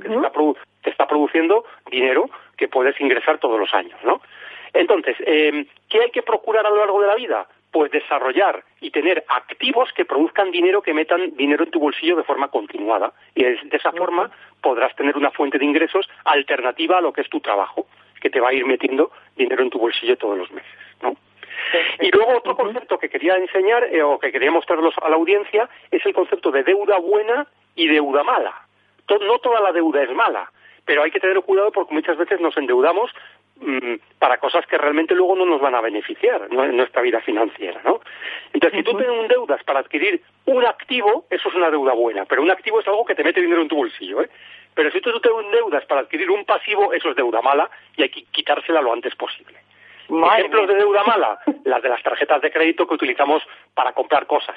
que 0.00 0.08
te 0.08 0.14
está, 0.14 0.32
produ- 0.32 0.56
te 0.82 0.90
está 0.90 1.08
produciendo 1.08 1.64
dinero 1.90 2.30
que 2.56 2.68
puedes 2.68 3.00
ingresar 3.00 3.38
todos 3.38 3.58
los 3.58 3.74
años, 3.74 3.98
¿no? 4.04 4.20
Entonces, 4.72 5.16
eh, 5.26 5.66
¿qué 5.88 6.00
hay 6.02 6.10
que 6.10 6.22
procurar 6.22 6.64
a 6.64 6.70
lo 6.70 6.76
largo 6.76 7.00
de 7.02 7.08
la 7.08 7.16
vida? 7.16 7.46
Pues 7.72 7.90
desarrollar 7.90 8.62
y 8.80 8.90
tener 8.90 9.24
activos 9.28 9.92
que 9.92 10.04
produzcan 10.04 10.50
dinero, 10.52 10.82
que 10.82 10.94
metan 10.94 11.34
dinero 11.36 11.64
en 11.64 11.70
tu 11.70 11.80
bolsillo 11.80 12.16
de 12.16 12.22
forma 12.22 12.48
continuada. 12.48 13.12
Y 13.34 13.42
de 13.42 13.58
esa 13.72 13.90
forma 13.92 14.30
podrás 14.60 14.94
tener 14.94 15.16
una 15.16 15.30
fuente 15.32 15.58
de 15.58 15.64
ingresos 15.64 16.08
alternativa 16.24 16.98
a 16.98 17.00
lo 17.00 17.12
que 17.12 17.22
es 17.22 17.28
tu 17.28 17.40
trabajo, 17.40 17.86
que 18.22 18.30
te 18.30 18.40
va 18.40 18.50
a 18.50 18.54
ir 18.54 18.64
metiendo 18.64 19.10
dinero 19.36 19.62
en 19.62 19.70
tu 19.70 19.78
bolsillo 19.78 20.16
todos 20.16 20.38
los 20.38 20.50
meses, 20.52 20.70
¿no? 21.02 21.16
Y 22.00 22.10
luego 22.10 22.38
otro 22.38 22.56
concepto 22.56 22.98
que 22.98 23.08
quería 23.08 23.34
enseñar 23.36 23.84
eh, 23.84 24.02
o 24.02 24.18
que 24.18 24.30
quería 24.30 24.50
mostrarlos 24.50 24.94
a 25.02 25.08
la 25.08 25.16
audiencia 25.16 25.68
es 25.90 26.04
el 26.06 26.14
concepto 26.14 26.50
de 26.50 26.62
deuda 26.62 26.98
buena 26.98 27.46
y 27.74 27.88
deuda 27.88 28.22
mala. 28.22 28.54
No 29.08 29.38
toda 29.40 29.60
la 29.60 29.72
deuda 29.72 30.02
es 30.02 30.10
mala, 30.10 30.50
pero 30.84 31.02
hay 31.02 31.10
que 31.10 31.20
tener 31.20 31.40
cuidado 31.42 31.70
porque 31.72 31.94
muchas 31.94 32.16
veces 32.16 32.40
nos 32.40 32.56
endeudamos 32.56 33.10
mm, 33.60 33.94
para 34.18 34.38
cosas 34.38 34.66
que 34.66 34.78
realmente 34.78 35.14
luego 35.14 35.36
no 35.36 35.44
nos 35.44 35.60
van 35.60 35.74
a 35.74 35.80
beneficiar 35.80 36.50
¿no? 36.50 36.64
en 36.64 36.76
nuestra 36.76 37.02
vida 37.02 37.20
financiera, 37.20 37.80
¿no? 37.84 38.00
Entonces, 38.52 38.78
si 38.78 38.84
tú 38.84 38.96
te 38.96 39.04
endeudas 39.04 39.62
para 39.64 39.80
adquirir 39.80 40.22
un 40.46 40.64
activo, 40.64 41.26
eso 41.28 41.48
es 41.48 41.54
una 41.54 41.70
deuda 41.70 41.92
buena, 41.92 42.24
pero 42.24 42.42
un 42.42 42.50
activo 42.50 42.80
es 42.80 42.88
algo 42.88 43.04
que 43.04 43.14
te 43.14 43.24
mete 43.24 43.42
dinero 43.42 43.62
en 43.62 43.68
tu 43.68 43.76
bolsillo, 43.76 44.22
¿eh? 44.22 44.30
Pero 44.74 44.90
si 44.90 45.00
tú 45.00 45.18
te 45.20 45.28
endeudas 45.28 45.84
para 45.86 46.02
adquirir 46.02 46.30
un 46.30 46.44
pasivo, 46.44 46.92
eso 46.92 47.10
es 47.10 47.16
deuda 47.16 47.42
mala 47.42 47.70
y 47.96 48.02
hay 48.02 48.08
que 48.08 48.24
quitársela 48.24 48.80
lo 48.80 48.92
antes 48.92 49.14
posible. 49.14 49.58
Madre 50.08 50.40
Ejemplos 50.40 50.66
mía. 50.66 50.74
de 50.74 50.80
deuda 50.82 51.04
mala, 51.04 51.38
las 51.64 51.82
de 51.82 51.88
las 51.88 52.02
tarjetas 52.02 52.40
de 52.42 52.50
crédito 52.50 52.86
que 52.86 52.94
utilizamos 52.94 53.42
para 53.74 53.92
comprar 53.92 54.26
cosas 54.26 54.56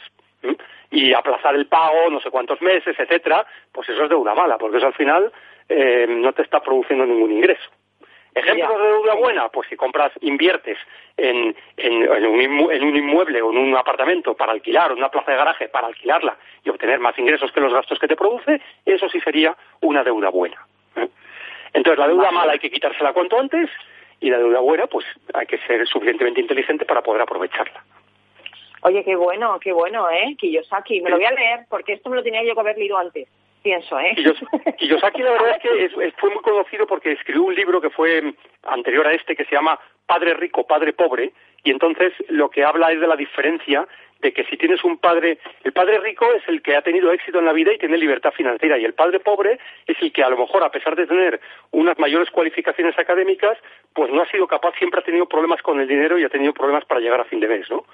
y 0.91 1.13
aplazar 1.13 1.55
el 1.55 1.67
pago 1.67 2.09
no 2.09 2.19
sé 2.19 2.29
cuántos 2.29 2.61
meses, 2.61 2.95
etcétera, 2.97 3.45
pues 3.71 3.89
eso 3.89 4.03
es 4.03 4.09
deuda 4.09 4.35
mala, 4.35 4.57
porque 4.57 4.77
eso 4.77 4.87
al 4.87 4.93
final 4.93 5.31
eh, 5.67 6.05
no 6.07 6.31
te 6.33 6.43
está 6.43 6.61
produciendo 6.61 7.05
ningún 7.05 7.31
ingreso. 7.31 7.69
Ejemplos 8.35 8.77
de 8.81 8.87
deuda 8.87 9.13
buena, 9.15 9.47
pues 9.49 9.69
si 9.69 9.77
compras, 9.77 10.11
inviertes 10.19 10.77
en, 11.15 11.55
en, 11.77 11.93
en 12.03 12.25
un 12.25 12.39
inmu- 12.41 12.71
en 12.71 12.83
un 12.83 12.95
inmueble 12.97 13.41
o 13.41 13.49
en 13.51 13.57
un 13.57 13.75
apartamento 13.77 14.33
para 14.35 14.51
alquilar 14.51 14.91
o 14.91 14.95
una 14.95 15.09
plaza 15.09 15.31
de 15.31 15.37
garaje 15.37 15.69
para 15.69 15.87
alquilarla 15.87 16.35
y 16.63 16.69
obtener 16.69 16.99
más 16.99 17.17
ingresos 17.17 17.51
que 17.53 17.61
los 17.61 17.73
gastos 17.73 17.97
que 17.97 18.09
te 18.09 18.17
produce, 18.17 18.61
eso 18.85 19.07
sí 19.07 19.21
sería 19.21 19.55
una 19.81 20.03
deuda 20.03 20.29
buena. 20.29 20.57
¿eh? 20.97 21.07
Entonces 21.73 21.97
la 21.97 22.07
deuda 22.09 22.29
mala 22.31 22.51
hay 22.51 22.59
que 22.59 22.69
quitársela 22.69 23.13
cuanto 23.13 23.39
antes 23.39 23.69
y 24.19 24.29
la 24.29 24.37
deuda 24.37 24.59
buena 24.59 24.87
pues 24.87 25.05
hay 25.33 25.45
que 25.45 25.57
ser 25.59 25.87
suficientemente 25.87 26.41
inteligente 26.41 26.83
para 26.83 27.01
poder 27.01 27.21
aprovecharla. 27.21 27.83
Oye, 28.81 29.03
qué 29.05 29.15
bueno, 29.15 29.57
qué 29.61 29.71
bueno, 29.71 30.09
¿eh? 30.11 30.35
Kiyosaki. 30.37 31.01
Me 31.01 31.09
lo 31.09 31.15
voy 31.15 31.25
a 31.25 31.31
leer 31.31 31.59
porque 31.69 31.93
esto 31.93 32.09
me 32.09 32.17
lo 32.17 32.23
tenía 32.23 32.43
yo 32.43 32.53
que 32.53 32.59
haber 32.59 32.77
leído 32.77 32.97
antes. 32.97 33.27
Pienso, 33.65 33.99
¿eh? 33.99 34.15
Kiyosaki 34.77 35.23
la 35.23 35.31
verdad 35.31 35.57
es 35.57 35.61
que 35.63 36.11
fue 36.17 36.29
muy 36.29 36.43
conocido 36.43 36.85
porque 36.85 37.13
escribió 37.13 37.41
un 37.41 37.55
libro 37.55 37.81
que 37.81 37.89
fue 37.89 38.35
anterior 38.61 39.07
a 39.07 39.13
este 39.13 39.35
que 39.35 39.43
se 39.45 39.55
llama 39.55 39.79
Padre 40.05 40.35
Rico, 40.35 40.67
Padre 40.67 40.93
Pobre, 40.93 41.33
y 41.63 41.71
entonces 41.71 42.13
lo 42.29 42.51
que 42.51 42.63
habla 42.63 42.91
es 42.91 43.01
de 43.01 43.07
la 43.07 43.15
diferencia 43.15 43.87
que 44.33 44.43
si 44.45 44.57
tienes 44.57 44.83
un 44.83 44.97
padre, 44.97 45.39
el 45.63 45.73
padre 45.73 45.99
rico 45.99 46.31
es 46.33 46.43
el 46.47 46.61
que 46.61 46.75
ha 46.75 46.81
tenido 46.81 47.11
éxito 47.11 47.39
en 47.39 47.45
la 47.45 47.53
vida 47.53 47.73
y 47.73 47.77
tiene 47.77 47.97
libertad 47.97 48.31
financiera, 48.31 48.77
y 48.77 48.85
el 48.85 48.93
padre 48.93 49.19
pobre 49.19 49.59
es 49.87 49.97
el 50.01 50.11
que 50.11 50.23
a 50.23 50.29
lo 50.29 50.37
mejor, 50.37 50.63
a 50.63 50.71
pesar 50.71 50.95
de 50.95 51.07
tener 51.07 51.39
unas 51.71 51.97
mayores 51.99 52.29
cualificaciones 52.31 52.97
académicas, 52.97 53.57
pues 53.93 54.11
no 54.11 54.21
ha 54.21 54.29
sido 54.29 54.47
capaz, 54.47 54.75
siempre 54.77 54.99
ha 54.99 55.03
tenido 55.03 55.27
problemas 55.27 55.61
con 55.61 55.79
el 55.79 55.87
dinero 55.87 56.17
y 56.17 56.23
ha 56.23 56.29
tenido 56.29 56.53
problemas 56.53 56.85
para 56.85 57.01
llegar 57.01 57.21
a 57.21 57.25
fin 57.25 57.39
de 57.39 57.47
mes, 57.47 57.69
¿no? 57.69 57.85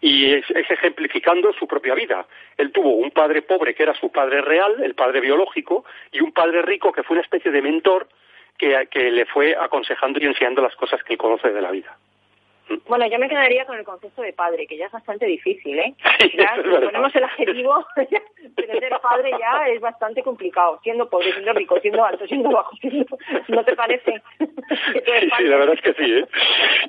Y 0.00 0.32
es, 0.32 0.44
ejemplificando 0.50 1.52
su 1.52 1.66
propia 1.66 1.94
vida. 1.94 2.26
Él 2.56 2.70
tuvo 2.70 2.94
un 2.94 3.10
padre 3.10 3.42
pobre 3.42 3.74
que 3.74 3.82
era 3.82 3.94
su 3.94 4.12
padre 4.12 4.40
real, 4.42 4.82
el 4.82 4.94
padre 4.94 5.20
biológico, 5.20 5.84
y 6.12 6.20
un 6.20 6.32
padre 6.32 6.62
rico 6.62 6.92
que 6.92 7.02
fue 7.02 7.14
una 7.14 7.22
especie 7.22 7.50
de 7.50 7.62
mentor 7.62 8.08
que, 8.56 8.88
que 8.90 9.10
le 9.10 9.26
fue 9.26 9.56
aconsejando 9.58 10.20
y 10.20 10.26
enseñando 10.26 10.62
las 10.62 10.76
cosas 10.76 11.02
que 11.02 11.14
él 11.14 11.18
conoce 11.18 11.50
de 11.50 11.62
la 11.62 11.70
vida. 11.70 11.96
Bueno, 12.86 13.06
yo 13.06 13.18
me 13.18 13.28
quedaría 13.28 13.64
con 13.66 13.78
el 13.78 13.84
concepto 13.84 14.22
de 14.22 14.32
padre, 14.32 14.66
que 14.66 14.76
ya 14.76 14.86
es 14.86 14.92
bastante 14.92 15.26
difícil, 15.26 15.78
¿eh? 15.78 15.94
ya, 16.38 16.56
si 16.56 16.62
ponemos 16.62 17.14
el 17.14 17.24
adjetivo, 17.24 17.86
ser 17.96 19.00
padre 19.02 19.30
ya 19.38 19.68
es 19.68 19.80
bastante 19.80 20.22
complicado, 20.22 20.78
siendo 20.82 21.08
pobre, 21.08 21.32
siendo 21.32 21.52
rico, 21.52 21.78
siendo 21.80 22.04
alto, 22.04 22.26
siendo 22.26 22.50
bajo, 22.50 22.72
¿no 23.48 23.64
te 23.64 23.74
parece? 23.74 24.22
sí, 24.38 25.44
la 25.44 25.56
verdad 25.56 25.74
es 25.74 25.82
que 25.82 25.94
sí, 25.94 26.12
¿eh? 26.12 26.26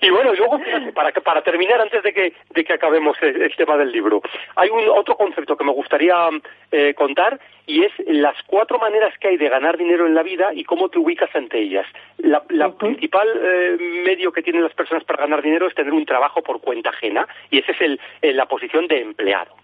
Y 0.02 0.10
bueno, 0.10 0.34
luego, 0.34 0.60
para, 0.94 1.12
para 1.12 1.42
terminar, 1.42 1.82
antes 1.82 2.04
de 2.04 2.14
que, 2.14 2.34
de 2.50 2.64
que 2.64 2.74
acabemos 2.74 3.18
el, 3.22 3.56
tema 3.56 3.78
del 3.78 3.92
libro, 3.92 4.22
hay 4.56 4.70
un 4.70 4.88
otro 4.90 5.16
concepto 5.16 5.58
que 5.58 5.64
me 5.64 5.72
gustaría 5.72 6.30
eh, 6.72 6.94
contar 6.94 7.40
y 7.66 7.84
es 7.84 7.92
las 8.08 8.36
cuatro 8.48 8.80
maneras 8.80 9.14
que 9.20 9.28
hay 9.28 9.38
de 9.38 9.48
ganar 9.48 9.78
dinero 9.78 10.08
en 10.08 10.16
la 10.16 10.24
vida 10.24 10.52
y 10.54 10.64
cómo 10.64 10.90
te 10.90 10.98
ubicas 10.98 11.30
ante 11.36 11.60
ellas. 11.60 11.86
La, 12.18 12.42
principal 12.80 13.28
eh, 13.42 13.78
medio 14.06 14.32
que 14.32 14.42
tienen 14.42 14.64
las 14.64 14.74
personas 14.74 15.04
para 15.04 15.20
ganar 15.20 15.42
dinero 15.42 15.68
es 15.70 15.76
tener 15.76 15.94
un 15.94 16.06
trabajo 16.06 16.42
por 16.42 16.62
cuenta 16.62 16.90
ajena 16.90 17.28
y 17.50 17.60
esa 17.60 17.72
es 17.72 17.82
el, 17.82 18.00
la 18.22 18.46
posición 18.48 18.88
de 18.88 19.02
empleado. 19.02 19.56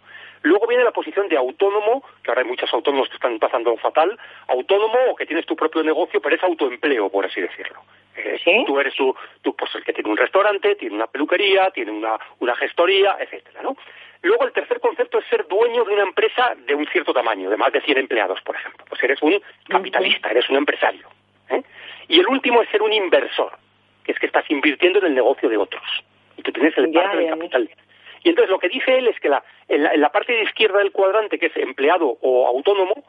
Luego 0.46 0.68
viene 0.68 0.84
la 0.84 0.92
posición 0.92 1.28
de 1.28 1.38
autónomo, 1.38 2.04
que 2.24 2.30
ahora 2.30 2.42
hay 2.42 2.48
muchos 2.48 2.72
autónomos 2.72 3.10
que 3.10 3.16
están 3.16 3.40
pasando 3.40 3.76
fatal, 3.78 4.16
autónomo 4.48 4.98
o 5.10 5.16
que 5.16 5.26
tienes 5.26 5.46
tu 5.48 5.56
propio 5.56 5.82
negocio, 5.82 6.22
pero 6.22 6.36
es 6.36 6.44
autoempleo, 6.44 7.10
por 7.10 7.26
así 7.26 7.42
decirlo. 7.42 7.82
Eh, 8.16 8.64
tú 8.68 8.80
eres 8.80 8.94
tu, 8.96 9.16
pues 9.56 9.74
el 9.74 9.84
que 9.84 9.92
tiene 9.92 10.12
un 10.12 10.18
restaurante, 10.18 10.76
tiene 10.76 10.96
una 10.96 11.08
peluquería, 11.08 11.72
tiene 11.72 11.92
una, 11.92 12.20
una 12.40 12.56
gestoría, 12.56 13.18
etcétera, 13.20 13.64
¿no? 13.64 13.76
Luego 14.22 14.46
el 14.46 14.54
tercer 14.54 14.80
concepto 14.80 15.18
es 15.18 15.26
ser 15.26 15.48
dueño 15.48 15.84
de 15.84 15.94
una 15.94 16.04
empresa 16.04 16.56
de 16.56 16.76
un 16.76 16.86
cierto 16.88 17.12
tamaño, 17.12 17.50
de 17.50 17.58
más 17.58 17.72
de 17.72 17.82
100 17.82 17.98
empleados, 17.98 18.40
por 18.42 18.56
ejemplo. 18.56 18.86
Pues 18.88 19.02
eres 19.04 19.22
un 19.24 19.42
capitalista, 19.68 20.30
eres 20.30 20.50
un 20.50 20.58
empresario. 20.58 21.08
¿eh? 21.50 21.64
Y 22.08 22.20
el 22.20 22.28
último 22.28 22.62
es 22.62 22.70
ser 22.70 22.82
un 22.82 22.94
inversor, 22.94 23.54
que 24.06 24.12
es 24.12 24.20
que 24.20 24.28
estás 24.28 24.50
invirtiendo 24.50 25.00
en 25.00 25.06
el 25.06 25.16
negocio 25.16 25.50
de 25.50 25.58
otros 25.58 25.84
y 26.38 26.42
tú 26.42 26.52
tienes 26.52 26.78
el 26.78 26.92
parte 26.92 27.18
del 27.18 27.30
capital. 27.30 27.70
Y 28.24 28.30
entonces 28.30 28.50
lo 28.50 28.60
que 28.60 28.70
dice 28.70 28.98
él 28.98 29.08
es 29.08 29.20
que 29.20 29.30
la, 29.30 29.44
en, 29.68 30.02
la, 30.02 30.12
parte 30.12 30.34
de 30.34 30.44
izquierda 30.44 30.80
del 30.80 30.92
cuadrante, 30.92 31.38
que 31.38 31.48
es 31.48 31.58
empleado 31.58 32.18
o 32.22 32.48
autónomo, 32.48 33.04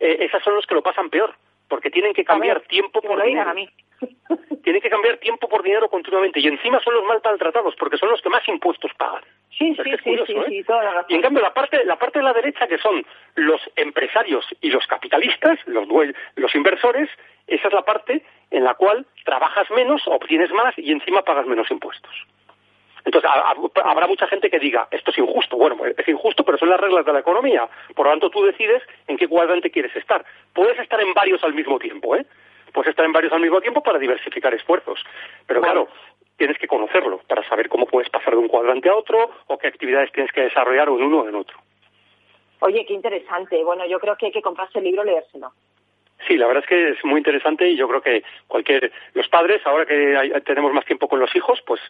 eh, 0.00 0.18
esas 0.20 0.42
son 0.42 0.54
los 0.54 0.66
que 0.66 0.74
lo 0.74 0.82
pasan 0.82 1.10
peor, 1.10 1.34
porque 1.72 1.88
tienen 1.88 2.12
que 2.12 2.22
cambiar 2.22 2.60
tiempo 2.68 3.00
por 3.00 3.22
dinero. 3.24 3.48
A 3.48 3.54
mí. 3.54 3.66
tienen 4.62 4.82
que 4.82 4.90
cambiar 4.90 5.16
tiempo 5.16 5.48
por 5.48 5.62
dinero 5.62 5.88
continuamente 5.88 6.38
y 6.38 6.46
encima 6.46 6.78
son 6.80 6.92
los 6.92 7.04
mal 7.04 7.22
maltratados 7.24 7.74
porque 7.76 7.96
son 7.96 8.10
los 8.10 8.20
que 8.20 8.28
más 8.28 8.46
impuestos 8.46 8.92
pagan. 8.98 9.22
Sí, 9.56 9.74
sí, 9.82 9.90
sí, 10.04 10.16
sí, 10.26 10.32
¿eh? 10.34 10.64
Y 11.08 11.14
en 11.14 11.22
cambio 11.22 11.40
la 11.42 11.54
parte, 11.54 11.82
la 11.86 11.96
parte 11.96 12.18
de 12.18 12.26
la 12.26 12.34
derecha 12.34 12.66
que 12.66 12.76
son 12.76 13.02
los 13.36 13.62
empresarios 13.76 14.44
y 14.60 14.68
los 14.68 14.86
capitalistas, 14.86 15.58
los, 15.64 15.88
los 16.36 16.54
inversores, 16.54 17.08
esa 17.46 17.68
es 17.68 17.72
la 17.72 17.86
parte 17.86 18.22
en 18.50 18.64
la 18.64 18.74
cual 18.74 19.06
trabajas 19.24 19.70
menos, 19.70 20.02
obtienes 20.08 20.50
más 20.50 20.74
y 20.76 20.92
encima 20.92 21.22
pagas 21.22 21.46
menos 21.46 21.70
impuestos. 21.70 22.12
Entonces, 23.04 23.30
habrá 23.84 24.06
mucha 24.06 24.26
gente 24.28 24.48
que 24.48 24.58
diga, 24.58 24.86
esto 24.90 25.10
es 25.10 25.18
injusto. 25.18 25.56
Bueno, 25.56 25.76
es 25.84 26.08
injusto, 26.08 26.44
pero 26.44 26.58
son 26.58 26.68
las 26.68 26.80
reglas 26.80 27.04
de 27.04 27.12
la 27.12 27.20
economía. 27.20 27.68
Por 27.94 28.06
lo 28.06 28.12
tanto, 28.12 28.30
tú 28.30 28.44
decides 28.44 28.82
en 29.08 29.16
qué 29.16 29.26
cuadrante 29.28 29.70
quieres 29.70 29.94
estar. 29.96 30.24
Puedes 30.52 30.78
estar 30.78 31.00
en 31.00 31.12
varios 31.14 31.42
al 31.42 31.54
mismo 31.54 31.78
tiempo, 31.78 32.16
¿eh? 32.16 32.24
Puedes 32.72 32.90
estar 32.90 33.04
en 33.04 33.12
varios 33.12 33.32
al 33.32 33.40
mismo 33.40 33.60
tiempo 33.60 33.82
para 33.82 33.98
diversificar 33.98 34.54
esfuerzos. 34.54 35.04
Pero 35.46 35.60
claro, 35.60 35.88
tienes 36.36 36.58
que 36.58 36.66
conocerlo 36.66 37.18
para 37.28 37.46
saber 37.48 37.68
cómo 37.68 37.86
puedes 37.86 38.08
pasar 38.08 38.34
de 38.34 38.38
un 38.38 38.48
cuadrante 38.48 38.88
a 38.88 38.94
otro 38.94 39.30
o 39.46 39.58
qué 39.58 39.66
actividades 39.66 40.10
tienes 40.12 40.32
que 40.32 40.42
desarrollar 40.42 40.88
en 40.88 40.94
uno 40.94 41.20
o 41.20 41.28
en 41.28 41.34
otro. 41.34 41.58
Oye, 42.60 42.86
qué 42.86 42.94
interesante. 42.94 43.62
Bueno, 43.64 43.84
yo 43.86 43.98
creo 43.98 44.16
que 44.16 44.26
hay 44.26 44.32
que 44.32 44.42
comprarse 44.42 44.78
el 44.78 44.84
libro 44.84 45.02
y 45.02 45.06
leérselo. 45.06 45.52
Sí, 46.26 46.36
la 46.36 46.46
verdad 46.46 46.62
es 46.62 46.68
que 46.68 46.88
es 46.90 47.04
muy 47.04 47.18
interesante 47.18 47.68
y 47.68 47.76
yo 47.76 47.88
creo 47.88 48.00
que 48.00 48.22
cualquier 48.46 48.92
los 49.14 49.28
padres 49.28 49.60
ahora 49.66 49.84
que 49.84 50.40
tenemos 50.46 50.72
más 50.72 50.84
tiempo 50.84 51.08
con 51.08 51.18
los 51.18 51.34
hijos, 51.34 51.60
pues 51.66 51.80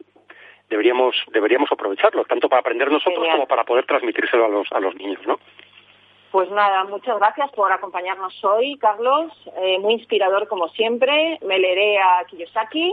deberíamos 0.72 1.14
deberíamos 1.28 1.70
aprovecharlo 1.70 2.24
tanto 2.24 2.48
para 2.48 2.61
aprender 2.61 2.90
nosotros 2.90 3.24
como 3.30 3.46
para 3.46 3.64
poder 3.64 3.87
transmitírselo 3.87 4.46
a 4.46 4.48
los 4.48 4.72
a 4.72 4.80
los 4.80 4.94
niños, 4.96 5.20
¿no? 5.26 5.38
Pues 6.32 6.50
nada, 6.50 6.85
muchas 6.85 7.18
gracias 7.18 7.50
por 7.52 7.70
acompañarnos 7.70 8.42
hoy, 8.42 8.78
Carlos. 8.78 9.30
Eh, 9.58 9.78
muy 9.78 9.92
inspirador 9.92 10.48
como 10.48 10.68
siempre. 10.70 11.38
Me 11.42 11.58
leeré 11.58 11.98
a 11.98 12.24
Kiyosaki 12.24 12.90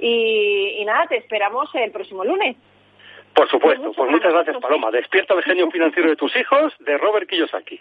y, 0.00 0.84
nada, 0.84 1.06
te 1.06 1.16
esperamos 1.16 1.74
el 1.74 1.90
próximo 1.92 2.24
lunes. 2.24 2.56
Por 3.34 3.48
supuesto, 3.48 3.90
pues 3.94 4.10
muchas, 4.10 4.34
gracias, 4.34 4.58
Paloma. 4.58 4.90
Despierta 4.90 5.32
el 5.32 5.42
genio 5.42 5.70
financiero 5.70 6.10
de 6.10 6.16
tus 6.16 6.36
hijos, 6.36 6.74
de 6.80 6.98
Robert 6.98 7.26
Kiyosaki. 7.26 7.80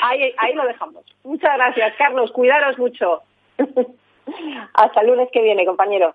Ahí, 0.00 0.34
ahí 0.38 0.54
lo 0.54 0.66
dejamos. 0.66 1.04
Muchas 1.24 1.54
gracias, 1.54 1.94
Carlos. 1.98 2.32
Cuidaros 2.32 2.78
mucho. 2.78 3.20
Hasta 4.72 5.00
el 5.02 5.08
lunes 5.08 5.28
que 5.30 5.42
viene, 5.42 5.66
compañero. 5.66 6.14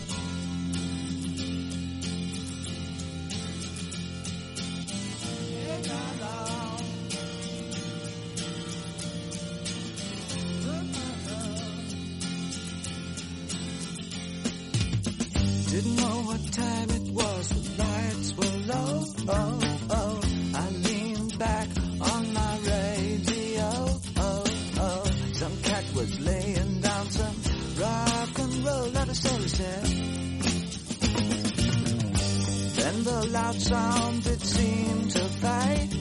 a 33.21 33.27
loud 33.27 33.61
sound 33.61 34.23
that 34.23 34.41
seemed 34.41 35.11
to 35.11 35.19
fade. 35.19 35.91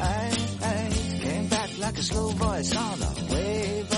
Came 1.21 1.49
back 1.49 1.71
like 1.79 1.99
a 1.99 2.03
slow 2.03 2.29
voice 2.29 2.75
on 2.77 3.03
a 3.03 3.33
wave. 3.33 3.90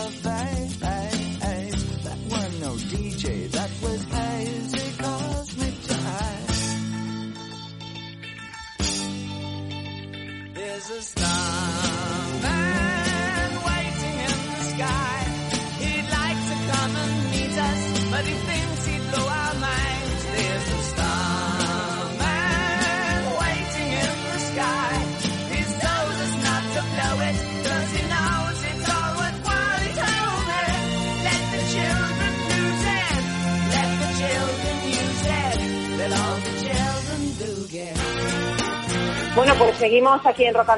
Bueno, 39.35 39.55
pues 39.57 39.77
seguimos 39.79 40.25
aquí 40.27 40.45
en 40.45 40.53
Rock 40.53 40.69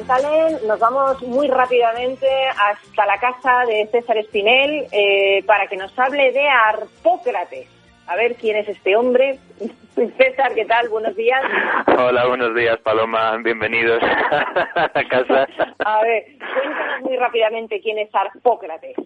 Nos 0.64 0.78
vamos 0.78 1.20
muy 1.22 1.48
rápidamente 1.48 2.28
hasta 2.50 3.04
la 3.04 3.18
casa 3.18 3.64
de 3.66 3.88
César 3.90 4.16
Espinel 4.16 4.86
eh, 4.92 5.42
para 5.44 5.66
que 5.66 5.76
nos 5.76 5.98
hable 5.98 6.30
de 6.30 6.48
Arpócrates. 6.48 7.66
A 8.06 8.14
ver 8.14 8.36
quién 8.36 8.56
es 8.56 8.68
este 8.68 8.94
hombre. 8.94 9.40
César, 9.94 10.54
¿qué 10.54 10.64
tal? 10.64 10.88
Buenos 10.88 11.14
días. 11.14 11.40
Hola, 11.96 12.26
buenos 12.26 12.54
días, 12.54 12.78
Paloma. 12.78 13.36
Bienvenidos 13.38 14.02
a 14.02 15.04
casa. 15.08 15.46
A 15.84 16.02
ver, 16.02 16.24
cuéntanos 16.38 16.64
Cuéntanos 16.64 17.00
muy 17.02 17.16
rápidamente 17.16 17.80
quién 17.80 17.98
es 17.98 18.14
Arpócrates. 18.14 18.96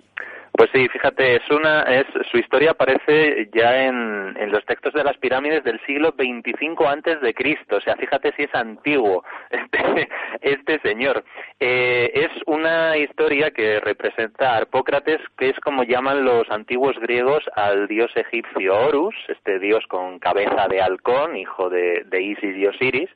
Pues 0.53 0.71
sí, 0.75 0.89
fíjate, 0.89 1.37
es 1.37 1.51
una, 1.51 1.83
es, 1.83 2.07
su 2.33 2.37
historia 2.37 2.73
aparece 2.73 3.49
ya 3.55 3.85
en, 3.85 4.37
en 4.37 4.51
los 4.51 4.65
textos 4.65 4.93
de 4.93 5.05
las 5.05 5.17
pirámides 5.19 5.63
del 5.63 5.81
siglo 5.87 6.13
25 6.17 6.89
antes 6.89 7.21
de 7.21 7.33
Cristo. 7.33 7.77
O 7.77 7.81
sea, 7.81 7.95
fíjate 7.95 8.33
si 8.37 8.43
es 8.43 8.55
antiguo 8.55 9.23
este, 9.51 10.09
este 10.41 10.81
señor. 10.81 11.23
Eh, 11.61 12.11
es 12.13 12.31
una 12.47 12.97
historia 12.97 13.53
que 13.53 13.79
representa 13.79 14.55
a 14.55 14.57
Arpócrates, 14.57 15.21
que 15.37 15.51
es 15.51 15.61
como 15.61 15.85
llaman 15.85 16.25
los 16.25 16.51
antiguos 16.51 16.99
griegos 16.99 17.45
al 17.55 17.87
dios 17.87 18.11
egipcio 18.17 18.75
Horus, 18.75 19.15
este 19.29 19.61
dios 19.61 19.85
con 19.87 20.19
cabeza 20.19 20.38
de 20.69 20.81
halcón, 20.81 21.37
hijo 21.37 21.69
de, 21.69 22.05
de 22.07 22.23
Isis 22.23 22.57
y 22.57 22.67
Osiris, 22.67 23.11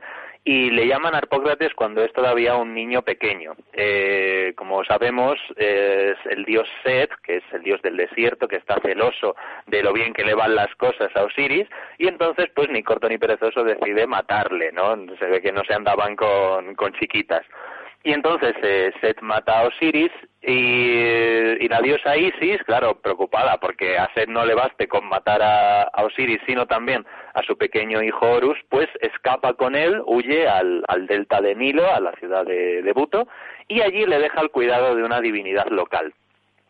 y 0.45 0.71
le 0.71 0.89
llaman 0.89 1.15
Arpócrates 1.15 1.73
cuando 1.75 2.03
es 2.03 2.13
todavía 2.13 2.57
un 2.57 2.75
niño 2.75 3.03
pequeño. 3.03 3.55
Eh, 3.73 4.53
como 4.57 4.85
sabemos, 4.85 5.39
es 5.57 6.17
el 6.29 6.45
dios 6.45 6.69
Set, 6.83 7.11
que 7.23 7.37
es 7.37 7.45
el 7.53 7.63
dios 7.63 7.81
del 7.83 7.97
desierto, 7.97 8.49
que 8.49 8.57
está 8.57 8.81
celoso 8.81 9.37
de 9.67 9.83
lo 9.83 9.93
bien 9.93 10.13
que 10.13 10.25
le 10.25 10.35
van 10.35 10.57
las 10.57 10.75
cosas 10.75 11.15
a 11.15 11.23
Osiris, 11.23 11.69
y 11.99 12.09
entonces, 12.09 12.49
pues 12.55 12.69
ni 12.71 12.83
corto 12.83 13.09
ni 13.09 13.19
perezoso 13.19 13.63
decide 13.63 14.07
matarle, 14.07 14.73
¿no? 14.73 14.97
Se 15.19 15.27
ve 15.27 15.41
que 15.41 15.53
no 15.53 15.63
se 15.65 15.75
andaban 15.75 16.17
con, 16.17 16.75
con 16.75 16.93
chiquitas. 16.95 17.47
Y 18.05 18.13
entonces 18.13 18.55
eh, 18.63 18.93
Set 19.01 19.21
mata 19.23 19.61
a 19.61 19.69
Osiris 19.69 20.11
y, 20.41 20.53
y, 20.53 21.69
la 21.69 21.81
diosa 21.81 22.17
Isis, 22.17 22.61
claro, 22.65 23.01
preocupada 23.01 23.59
porque 23.61 23.97
a 23.97 24.13
Set 24.13 24.29
no 24.29 24.45
le 24.45 24.55
baste 24.55 24.89
con 24.89 25.09
matar 25.09 25.41
a, 25.41 25.89
Osiris, 26.03 26.41
sino 26.45 26.67
también 26.67 27.07
a 27.35 27.43
su 27.45 27.57
pequeño 27.57 28.03
hijo 28.03 28.29
Horus, 28.29 28.59
pues 28.69 28.89
escapa 29.01 29.55
con 29.55 29.77
él, 29.77 30.03
huye 30.07 30.49
al, 30.49 30.85
al 30.89 31.07
delta 31.07 31.41
de 31.41 31.55
Nilo, 31.55 31.89
a 31.95 32.01
la 32.01 32.13
ciudad 32.13 32.45
de, 32.45 32.83
de 32.83 32.93
Buto, 32.93 33.29
y 33.69 33.83
allí 33.83 34.05
le 34.05 34.19
deja 34.19 34.41
el 34.41 34.51
cuidado 34.51 34.97
de 34.97 35.05
una 35.05 35.21
divinidad 35.21 35.69
local. 35.69 36.13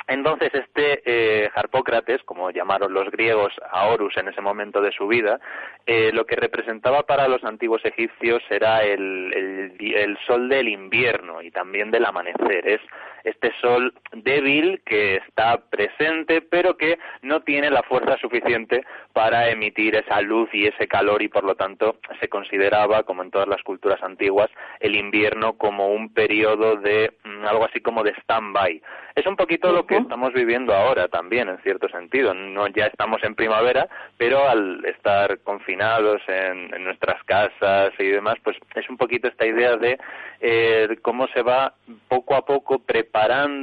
Entonces, 0.06 0.50
este 0.52 1.02
eh, 1.04 1.50
Harpócrates, 1.54 2.22
como 2.24 2.50
llamaron 2.50 2.92
los 2.92 3.10
griegos 3.10 3.52
a 3.70 3.86
Horus 3.88 4.16
en 4.16 4.28
ese 4.28 4.40
momento 4.40 4.80
de 4.80 4.92
su 4.92 5.06
vida, 5.06 5.40
eh, 5.86 6.10
lo 6.12 6.26
que 6.26 6.36
representaba 6.36 7.04
para 7.04 7.28
los 7.28 7.44
antiguos 7.44 7.84
egipcios 7.84 8.42
era 8.50 8.82
el, 8.82 9.32
el, 9.34 9.94
el, 9.94 10.18
sol 10.26 10.48
del 10.48 10.68
invierno 10.68 11.42
y 11.42 11.50
también 11.50 11.90
del 11.90 12.04
amanecer. 12.04 12.66
Es 12.66 12.80
este 13.24 13.52
sol 13.60 13.94
débil 14.12 14.82
que 14.84 15.16
está 15.16 15.58
presente, 15.58 16.42
pero 16.42 16.76
que 16.76 16.98
no 17.22 17.40
tiene 17.42 17.70
la 17.70 17.82
fuerza 17.82 18.16
suficiente 18.18 18.84
para 19.12 19.48
emitir 19.50 19.94
esa 19.96 20.20
luz 20.20 20.48
y 20.52 20.66
ese 20.66 20.88
calor 20.88 21.22
y, 21.22 21.28
por 21.28 21.44
lo 21.44 21.54
tanto, 21.54 21.96
se 22.20 22.28
consideraba, 22.28 23.02
como 23.02 23.22
en 23.22 23.30
todas 23.30 23.48
las 23.48 23.62
culturas 23.62 24.02
antiguas, 24.02 24.50
el 24.80 24.96
invierno 24.96 25.54
como 25.54 25.88
un 25.88 26.12
periodo 26.12 26.76
de 26.76 27.12
mm, 27.24 27.44
algo 27.46 27.64
así 27.64 27.80
como 27.80 28.02
de 28.02 28.14
stand-by. 28.22 28.82
Es 29.14 29.26
un 29.26 29.36
poquito 29.36 29.70
lo 29.72 29.86
que 29.86 29.96
estamos 29.96 30.32
viviendo 30.32 30.74
ahora 30.74 31.08
también, 31.08 31.48
en 31.48 31.58
cierto 31.58 31.86
sentido. 31.88 32.32
No 32.32 32.66
ya 32.68 32.86
estamos 32.86 33.22
en 33.24 33.34
primavera, 33.34 33.86
pero 34.16 34.48
al 34.48 34.82
estar 34.86 35.38
confinados 35.40 36.22
en, 36.28 36.74
en 36.74 36.84
nuestras 36.84 37.22
casas 37.24 37.92
y 37.98 38.06
demás, 38.06 38.36
pues 38.42 38.56
es 38.74 38.88
un 38.88 38.96
poquito 38.96 39.28
esta 39.28 39.46
idea 39.46 39.76
de 39.76 39.98
eh, 40.40 40.96
cómo 41.02 41.28
se 41.28 41.42
va 41.42 41.74
poco 42.08 42.34
a 42.34 42.44
poco 42.46 42.78
preparando 42.78 43.11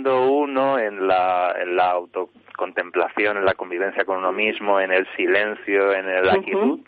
uno 0.05 0.79
en 0.79 1.07
la, 1.07 1.55
en 1.59 1.75
la 1.75 1.91
autocontemplación, 1.91 3.37
en 3.37 3.45
la 3.45 3.53
convivencia 3.53 4.05
con 4.05 4.17
uno 4.17 4.31
mismo, 4.31 4.79
en 4.79 4.91
el 4.91 5.07
silencio, 5.15 5.93
en 5.93 6.25
la 6.25 6.37
quietud, 6.39 6.79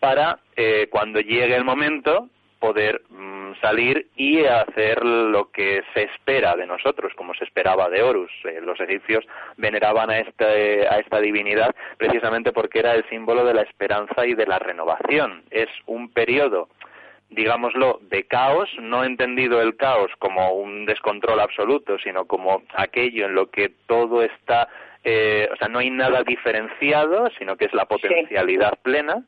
para 0.00 0.38
eh, 0.56 0.88
cuando 0.90 1.20
llegue 1.20 1.56
el 1.56 1.64
momento 1.64 2.28
poder 2.58 3.02
mm, 3.08 3.52
salir 3.60 4.08
y 4.16 4.44
hacer 4.44 5.04
lo 5.04 5.50
que 5.50 5.82
se 5.94 6.04
espera 6.04 6.56
de 6.56 6.66
nosotros, 6.66 7.12
como 7.16 7.34
se 7.34 7.44
esperaba 7.44 7.88
de 7.88 8.02
Horus. 8.02 8.30
Eh, 8.44 8.60
los 8.60 8.80
egipcios 8.80 9.24
veneraban 9.56 10.10
a, 10.10 10.18
este, 10.18 10.86
a 10.88 10.98
esta 10.98 11.20
divinidad 11.20 11.74
precisamente 11.96 12.52
porque 12.52 12.80
era 12.80 12.94
el 12.94 13.08
símbolo 13.08 13.44
de 13.44 13.54
la 13.54 13.62
esperanza 13.62 14.26
y 14.26 14.34
de 14.34 14.46
la 14.46 14.58
renovación. 14.58 15.42
Es 15.50 15.68
un 15.86 16.10
periodo 16.10 16.68
digámoslo, 17.30 18.00
de 18.02 18.24
caos, 18.24 18.70
no 18.80 19.04
entendido 19.04 19.60
el 19.60 19.76
caos 19.76 20.10
como 20.18 20.52
un 20.52 20.86
descontrol 20.86 21.40
absoluto, 21.40 21.98
sino 21.98 22.24
como 22.26 22.62
aquello 22.74 23.26
en 23.26 23.34
lo 23.34 23.50
que 23.50 23.70
todo 23.86 24.22
está, 24.22 24.68
eh, 25.04 25.48
o 25.52 25.56
sea, 25.56 25.68
no 25.68 25.78
hay 25.78 25.90
nada 25.90 26.22
diferenciado, 26.22 27.30
sino 27.38 27.56
que 27.56 27.66
es 27.66 27.74
la 27.74 27.86
potencialidad 27.86 28.72
sí. 28.74 28.80
plena. 28.82 29.24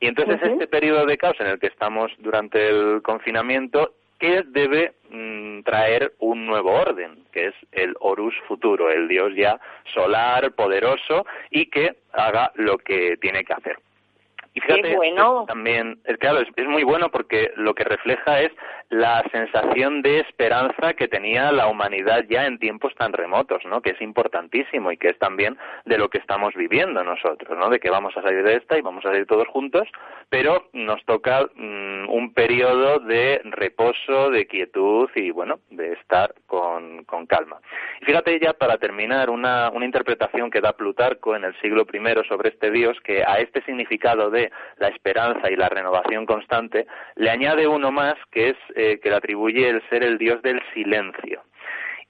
Y 0.00 0.06
entonces 0.06 0.40
uh 0.42 0.44
-huh. 0.44 0.52
este 0.52 0.66
periodo 0.66 1.06
de 1.06 1.16
caos 1.16 1.36
en 1.40 1.46
el 1.46 1.58
que 1.58 1.68
estamos 1.68 2.12
durante 2.18 2.68
el 2.68 3.02
confinamiento, 3.02 3.94
que 4.18 4.44
debe 4.46 4.92
mm, 5.10 5.62
traer 5.62 6.12
un 6.20 6.46
nuevo 6.46 6.70
orden, 6.72 7.24
que 7.32 7.46
es 7.48 7.54
el 7.72 7.94
Horus 7.98 8.34
futuro, 8.46 8.88
el 8.88 9.08
dios 9.08 9.32
ya 9.34 9.58
solar, 9.92 10.52
poderoso, 10.52 11.26
y 11.50 11.66
que 11.66 11.96
haga 12.12 12.52
lo 12.54 12.78
que 12.78 13.16
tiene 13.16 13.44
que 13.44 13.52
hacer. 13.52 13.76
Y 14.54 14.60
fíjate, 14.60 14.82
Qué 14.82 14.96
bueno. 14.96 15.46
también, 15.46 15.98
es, 16.04 16.18
claro, 16.18 16.40
es, 16.40 16.48
es, 16.56 16.66
muy 16.66 16.84
bueno 16.84 17.10
porque 17.10 17.52
lo 17.56 17.74
que 17.74 17.84
refleja 17.84 18.40
es 18.40 18.52
la 18.90 19.24
sensación 19.32 20.02
de 20.02 20.20
esperanza 20.20 20.92
que 20.92 21.08
tenía 21.08 21.50
la 21.50 21.68
humanidad 21.68 22.26
ya 22.28 22.44
en 22.44 22.58
tiempos 22.58 22.94
tan 22.96 23.14
remotos, 23.14 23.64
¿no? 23.64 23.80
Que 23.80 23.90
es 23.90 24.00
importantísimo 24.02 24.92
y 24.92 24.98
que 24.98 25.08
es 25.08 25.18
también 25.18 25.56
de 25.86 25.96
lo 25.96 26.10
que 26.10 26.18
estamos 26.18 26.54
viviendo 26.54 27.02
nosotros, 27.02 27.58
¿no? 27.58 27.70
De 27.70 27.80
que 27.80 27.88
vamos 27.88 28.14
a 28.16 28.22
salir 28.22 28.44
de 28.44 28.56
esta 28.56 28.76
y 28.76 28.82
vamos 28.82 29.04
a 29.06 29.08
salir 29.08 29.26
todos 29.26 29.48
juntos, 29.48 29.88
pero 30.28 30.68
nos 30.74 31.02
toca 31.06 31.48
mmm, 31.54 32.10
un 32.10 32.34
periodo 32.34 32.98
de 32.98 33.40
reposo, 33.44 34.30
de 34.30 34.46
quietud 34.46 35.08
y, 35.14 35.30
bueno, 35.30 35.60
de 35.70 35.92
estar 35.94 36.34
con, 36.46 37.04
con 37.04 37.26
calma. 37.26 37.58
Y 38.02 38.04
fíjate 38.04 38.38
ya, 38.40 38.52
para 38.52 38.76
terminar, 38.76 39.30
una, 39.30 39.70
una 39.70 39.86
interpretación 39.86 40.50
que 40.50 40.60
da 40.60 40.76
Plutarco 40.76 41.34
en 41.34 41.44
el 41.44 41.58
siglo 41.60 41.86
I 41.90 42.28
sobre 42.28 42.50
este 42.50 42.70
dios, 42.70 42.98
que 43.02 43.22
a 43.26 43.38
este 43.38 43.62
significado 43.62 44.28
de 44.30 44.41
la 44.78 44.88
esperanza 44.88 45.50
y 45.50 45.56
la 45.56 45.68
renovación 45.68 46.26
constante, 46.26 46.86
le 47.16 47.30
añade 47.30 47.66
uno 47.66 47.92
más 47.92 48.14
que 48.30 48.50
es 48.50 48.56
eh, 48.74 48.98
que 49.02 49.10
le 49.10 49.16
atribuye 49.16 49.68
el 49.68 49.82
ser 49.88 50.02
el 50.02 50.18
dios 50.18 50.42
del 50.42 50.60
silencio. 50.72 51.42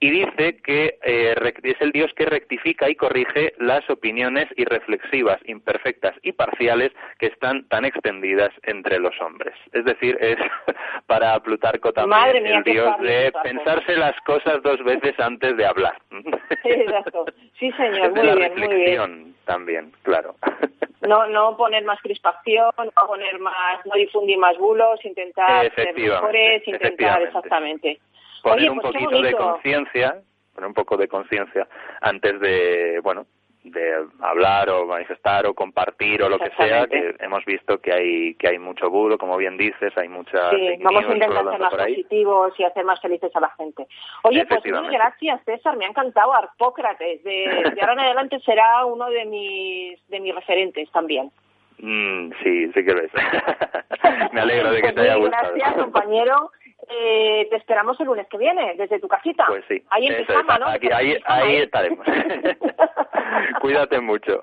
Y 0.03 0.09
dice 0.09 0.57
que 0.57 0.99
eh, 1.01 1.53
es 1.63 1.79
el 1.79 1.93
Dios 1.93 2.11
que 2.17 2.25
rectifica 2.25 2.89
y 2.89 2.95
corrige 2.95 3.53
las 3.57 3.89
opiniones 3.89 4.49
irreflexivas, 4.57 5.39
imperfectas 5.45 6.13
y 6.23 6.33
parciales 6.33 6.91
que 7.19 7.27
están 7.27 7.65
tan 7.69 7.85
extendidas 7.85 8.49
entre 8.63 8.99
los 8.99 9.13
hombres. 9.21 9.55
Es 9.71 9.85
decir, 9.85 10.17
es 10.19 10.35
para 11.07 11.39
Plutarco 11.39 11.93
también 11.93 12.43
mía, 12.43 12.57
el 12.57 12.63
Dios 12.65 12.97
de 12.99 13.31
Plutarco. 13.31 13.43
pensarse 13.43 13.95
las 13.95 14.19
cosas 14.25 14.61
dos 14.61 14.83
veces 14.83 15.17
antes 15.21 15.55
de 15.55 15.65
hablar. 15.65 15.95
Exacto. 16.65 17.23
Sí, 17.57 17.71
señor, 17.71 18.11
muy 18.11 18.27
la 18.27 18.35
bien, 18.35 18.59
muy 18.59 18.75
bien. 18.75 19.35
también, 19.45 19.93
claro. 20.01 20.35
No, 21.07 21.27
no 21.27 21.57
poner 21.57 21.83
más 21.83 21.99
crispación, 22.01 22.71
no 22.77 23.07
poner 23.07 23.37
más, 23.37 23.85
no 23.85 23.93
difundir 23.93 24.37
más 24.37 24.57
bulos, 24.57 25.03
intentar 25.03 25.69
ser 25.75 25.93
mejores, 25.93 26.65
intentar 26.65 27.21
exactamente. 27.23 27.99
Poner 28.43 28.59
Oye, 28.59 28.69
un 28.69 28.79
pues 28.79 28.93
poquito 28.93 29.21
de 29.21 29.33
conciencia, 29.33 30.21
poner 30.53 30.67
un 30.67 30.73
poco 30.73 30.97
de 30.97 31.07
conciencia 31.07 31.65
antes 32.01 32.41
de, 32.41 32.99
bueno, 33.01 33.25
de 33.63 34.05
hablar 34.19 34.69
o 34.69 34.85
manifestar 34.85 35.45
o 35.45 35.53
compartir 35.53 36.21
o 36.21 36.27
lo 36.27 36.37
que 36.37 36.51
sea, 36.57 36.85
que 36.85 37.15
hemos 37.19 37.45
visto 37.45 37.79
que 37.79 37.93
hay 37.93 38.35
que 38.35 38.49
hay 38.49 38.59
mucho 38.59 38.89
bulo, 38.89 39.17
como 39.17 39.37
bien 39.37 39.55
dices, 39.55 39.97
hay 39.97 40.09
mucha 40.09 40.49
Sí, 40.49 40.75
vamos 40.81 41.05
a 41.05 41.13
intentar 41.13 41.49
ser 41.49 41.59
más 41.61 41.73
positivos 41.73 42.59
y 42.59 42.63
hacer 42.65 42.83
más 42.83 42.99
felices 42.99 43.33
a 43.33 43.39
la 43.39 43.49
gente. 43.51 43.87
Oye, 44.23 44.45
pues 44.45 44.65
mil 44.65 44.91
gracias, 44.91 45.41
César, 45.45 45.77
me 45.77 45.85
ha 45.85 45.89
encantado 45.89 46.33
Arpócrates. 46.33 47.23
De, 47.23 47.71
de 47.73 47.81
ahora 47.81 47.93
en 47.93 47.99
adelante 48.01 48.41
será 48.41 48.85
uno 48.85 49.09
de 49.09 49.23
mis, 49.23 50.09
de 50.09 50.19
mis 50.19 50.35
referentes 50.35 50.91
también. 50.91 51.31
Mm, 51.79 52.31
sí, 52.43 52.71
sí 52.73 52.85
que 52.85 52.93
ves. 52.93 53.11
Me 54.33 54.41
alegro 54.41 54.71
de 54.71 54.77
que 54.77 54.81
Pues 54.83 54.95
te 54.95 55.01
haya 55.01 55.15
gustado. 55.15 55.53
Gracias, 55.55 55.83
compañero. 55.83 56.51
Eh, 56.95 57.47
te 57.49 57.55
esperamos 57.55 57.99
el 57.99 58.05
lunes 58.05 58.27
que 58.27 58.37
viene, 58.37 58.75
desde 58.75 58.99
tu 58.99 59.07
casita. 59.07 59.45
Pues 59.47 59.63
sí. 59.67 59.81
Ahí 59.89 60.07
en 60.07 60.17
pijama, 60.17 60.53
es. 60.55 60.59
¿no? 60.59 60.67
Aquí- 60.67 60.91
ahí, 60.91 61.15
pijama, 61.15 61.35
ahí 61.35 61.55
¿eh? 61.55 61.63
estaremos. 61.63 62.05
Cuídate 63.61 63.99
mucho. 63.99 64.39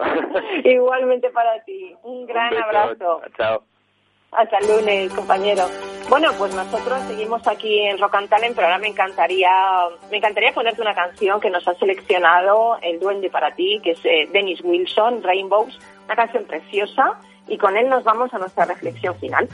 Igualmente 0.64 1.30
para 1.30 1.62
ti. 1.64 1.94
Un 2.03 2.26
gran 2.26 2.55
Un 2.55 2.62
abrazo. 2.62 3.22
Chao. 3.36 3.62
Hasta 4.32 4.59
el 4.59 4.68
lunes, 4.68 5.12
compañero. 5.12 5.64
Bueno, 6.09 6.28
pues 6.38 6.55
nosotros 6.55 7.01
seguimos 7.03 7.46
aquí 7.48 7.80
en 7.80 7.98
Rock 7.98 8.14
and 8.14 8.28
Talent, 8.28 8.55
pero 8.55 8.68
ahora 8.68 8.78
me 8.78 8.86
encantaría, 8.88 9.51
me 10.11 10.18
encantaría 10.18 10.53
ponerte 10.53 10.80
una 10.80 10.94
canción 10.94 11.40
que 11.40 11.51
nos 11.51 11.66
ha 11.66 11.74
seleccionado 11.74 12.78
el 12.82 13.01
Duende 13.01 13.28
para 13.28 13.55
ti, 13.55 13.80
que 13.82 13.90
es 13.92 14.05
eh, 14.05 14.28
Dennis 14.32 14.61
Wilson, 14.62 15.22
Rainbows, 15.24 15.76
una 16.05 16.14
canción 16.16 16.44
preciosa, 16.44 17.18
y 17.48 17.59
con 17.59 17.76
él 17.76 17.88
nos 17.88 18.05
vamos 18.05 18.32
a 18.32 18.38
nuestra 18.38 18.64
reflexión 18.66 19.16
final. 19.18 19.48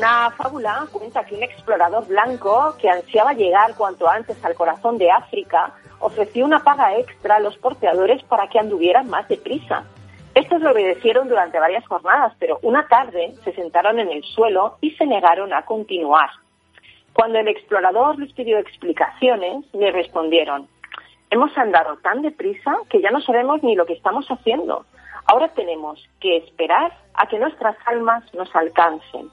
Una 0.00 0.30
fábula 0.30 0.86
cuenta 0.90 1.26
que 1.26 1.34
un 1.34 1.42
explorador 1.42 2.06
blanco 2.06 2.74
que 2.80 2.88
ansiaba 2.88 3.34
llegar 3.34 3.74
cuanto 3.74 4.08
antes 4.08 4.42
al 4.42 4.54
corazón 4.54 4.96
de 4.96 5.10
África 5.10 5.74
ofreció 5.98 6.46
una 6.46 6.60
paga 6.60 6.96
extra 6.96 7.36
a 7.36 7.40
los 7.40 7.58
porteadores 7.58 8.22
para 8.22 8.48
que 8.48 8.58
anduvieran 8.58 9.10
más 9.10 9.28
deprisa. 9.28 9.84
Estos 10.34 10.62
lo 10.62 10.70
obedecieron 10.70 11.28
durante 11.28 11.60
varias 11.60 11.86
jornadas, 11.86 12.32
pero 12.38 12.58
una 12.62 12.88
tarde 12.88 13.34
se 13.44 13.52
sentaron 13.52 13.98
en 13.98 14.08
el 14.08 14.24
suelo 14.24 14.78
y 14.80 14.92
se 14.92 15.04
negaron 15.04 15.52
a 15.52 15.66
continuar. 15.66 16.30
Cuando 17.12 17.38
el 17.38 17.48
explorador 17.48 18.18
les 18.18 18.32
pidió 18.32 18.56
explicaciones, 18.56 19.66
le 19.74 19.92
respondieron, 19.92 20.66
hemos 21.28 21.54
andado 21.58 21.98
tan 21.98 22.22
deprisa 22.22 22.74
que 22.88 23.02
ya 23.02 23.10
no 23.10 23.20
sabemos 23.20 23.62
ni 23.62 23.76
lo 23.76 23.84
que 23.84 23.92
estamos 23.92 24.26
haciendo. 24.30 24.86
Ahora 25.26 25.48
tenemos 25.48 26.02
que 26.20 26.38
esperar 26.38 26.90
a 27.12 27.26
que 27.26 27.38
nuestras 27.38 27.76
almas 27.84 28.24
nos 28.32 28.48
alcancen. 28.56 29.28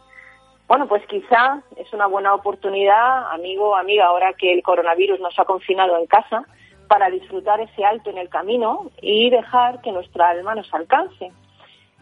Bueno, 0.67 0.87
pues 0.87 1.05
quizá 1.07 1.61
es 1.77 1.91
una 1.93 2.07
buena 2.07 2.33
oportunidad, 2.33 3.31
amigo, 3.31 3.75
amiga, 3.75 4.07
ahora 4.07 4.33
que 4.33 4.53
el 4.53 4.61
coronavirus 4.63 5.19
nos 5.21 5.37
ha 5.39 5.45
confinado 5.45 5.97
en 5.97 6.07
casa, 6.07 6.45
para 6.87 7.09
disfrutar 7.09 7.59
ese 7.61 7.85
alto 7.85 8.09
en 8.09 8.17
el 8.17 8.29
camino 8.29 8.91
y 9.01 9.29
dejar 9.29 9.81
que 9.81 9.91
nuestra 9.91 10.29
alma 10.29 10.55
nos 10.55 10.73
alcance. 10.73 11.31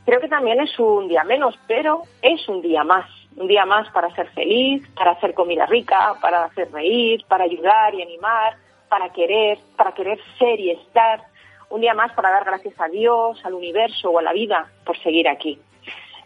Creo 0.05 0.20
que 0.20 0.28
también 0.28 0.59
es 0.61 0.78
un 0.80 1.07
día 1.07 1.24
menos, 1.24 1.55
pero 1.68 2.03
es 2.22 2.47
un 2.47 2.61
día 2.61 2.84
más. 2.84 3.09
Un 3.36 3.47
día 3.47 3.66
más 3.66 3.89
para 3.89 4.13
ser 4.16 4.30
feliz, 4.30 4.88
para 4.95 5.11
hacer 5.11 5.34
comida 5.34 5.66
rica, 5.66 6.16
para 6.22 6.45
hacer 6.45 6.72
reír, 6.72 7.26
para 7.28 7.43
ayudar 7.43 7.93
y 7.93 8.01
animar, 8.01 8.55
para 8.88 9.09
querer, 9.09 9.57
para 9.76 9.91
querer 9.91 10.20
ser 10.39 10.59
y 10.59 10.72
estar. 10.72 11.24
Un 11.70 11.82
día 11.82 11.93
más 11.93 12.13
para 12.13 12.32
dar 12.32 12.45
gracias 12.45 12.80
a 12.80 12.88
Dios, 12.88 13.43
al 13.43 13.55
universo 13.55 14.11
o 14.11 14.20
a 14.20 14.22
la 14.22 14.32
vida 14.32 14.72
por 14.86 14.97
seguir 14.99 15.28
aquí. 15.28 15.59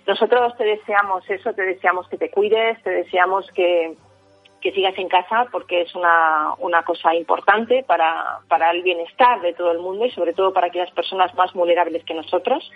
Nosotros 0.09 0.57
te 0.57 0.63
deseamos 0.63 1.23
eso, 1.29 1.53
te 1.53 1.61
deseamos 1.61 2.09
que 2.09 2.17
te 2.17 2.31
cuides, 2.31 2.81
te 2.81 2.89
deseamos 2.89 3.45
que, 3.51 3.93
que 4.59 4.71
sigas 4.71 4.97
en 4.97 5.07
casa 5.07 5.45
porque 5.51 5.81
es 5.81 5.93
una, 5.93 6.55
una 6.57 6.81
cosa 6.81 7.13
importante 7.13 7.83
para, 7.83 8.39
para 8.47 8.71
el 8.71 8.81
bienestar 8.81 9.39
de 9.41 9.53
todo 9.53 9.71
el 9.71 9.77
mundo 9.77 10.05
y 10.05 10.09
sobre 10.09 10.33
todo 10.33 10.51
para 10.51 10.65
aquellas 10.65 10.89
personas 10.93 11.31
más 11.35 11.53
vulnerables 11.53 12.03
que 12.05 12.15
nosotros. 12.15 12.71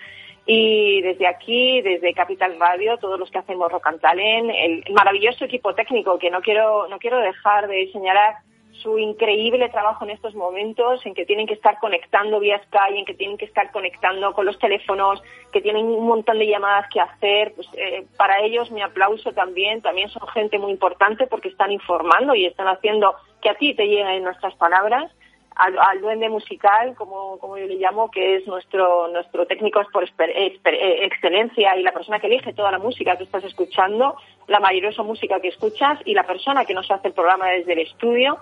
Y 0.46 1.02
desde 1.02 1.26
aquí, 1.26 1.82
desde 1.82 2.14
Capital 2.14 2.60
Radio, 2.60 3.00
todos 3.00 3.18
los 3.20 3.32
que 3.32 3.40
hacemos 3.40 3.72
Rock 3.72 3.88
and 3.88 4.00
Talent, 4.00 4.52
el 4.56 4.84
maravilloso 4.94 5.46
equipo 5.46 5.74
técnico 5.74 6.20
que 6.20 6.30
no 6.30 6.40
quiero, 6.40 6.88
no 6.88 7.00
quiero 7.00 7.18
dejar 7.18 7.68
de 7.68 7.92
señalar 7.92 8.36
su 8.84 9.00
increíble 9.00 9.70
trabajo 9.70 10.04
en 10.04 10.12
estos 10.12 10.36
momentos, 10.36 11.04
en 11.06 11.14
que 11.16 11.26
tienen 11.26 11.48
que 11.48 11.54
estar 11.54 11.80
conectando 11.80 12.40
vía 12.40 12.62
Skype, 12.68 13.00
en 13.00 13.06
que 13.06 13.14
tienen 13.14 13.38
que 13.38 13.46
estar 13.46 13.72
conectando 13.72 14.34
con 14.34 14.46
los 14.46 14.60
teléfonos, 14.60 15.24
que 15.52 15.62
tienen 15.62 15.86
un 15.86 16.06
montón 16.06 16.38
de 16.38 16.48
llamadas 16.48 16.88
que 16.92 17.00
hacer. 17.00 17.54
Pues, 17.56 17.68
eh, 17.78 18.06
para 18.18 18.42
ellos 18.42 18.70
mi 18.72 18.82
aplauso 18.82 19.32
también. 19.32 19.82
También 19.82 20.10
son 20.10 20.28
gente 20.28 20.60
muy 20.60 20.72
importante 20.72 21.26
porque 21.28 21.48
están 21.48 21.72
informando 21.72 22.36
y 22.36 22.46
están 22.46 22.68
haciendo 22.68 23.16
que 23.42 23.50
a 23.50 23.56
ti 23.56 23.74
te 23.74 23.88
lleguen 23.88 24.24
nuestras 24.24 24.54
palabras. 24.56 25.12
Al, 25.56 25.78
al 25.78 26.02
duende 26.02 26.30
musical, 26.30 26.96
como, 26.96 27.38
como 27.38 27.60
yo 27.60 27.68
le 27.68 27.76
llamo, 27.76 28.10
que 28.10 28.38
es 28.38 28.48
nuestro, 28.48 29.08
nuestro 29.10 29.46
técnico 29.46 29.82
por 29.94 30.04
eh, 30.04 30.60
excelencia 31.06 31.78
y 31.78 31.84
la 31.84 31.92
persona 31.92 32.20
que 32.20 32.26
elige 32.26 32.54
toda 32.54 32.72
la 32.72 32.80
música 32.80 33.16
que 33.18 33.26
estás 33.26 33.44
escuchando, 33.44 34.16
la 34.48 34.60
mayoría 34.60 34.90
música 35.04 35.40
que 35.40 35.50
escuchas 35.50 36.00
y 36.06 36.16
la 36.16 36.24
persona 36.24 36.66
que 36.66 36.74
nos 36.74 36.90
hace 36.90 37.10
el 37.10 37.14
programa 37.14 37.50
desde 37.50 37.74
el 37.74 37.80
estudio 37.80 38.40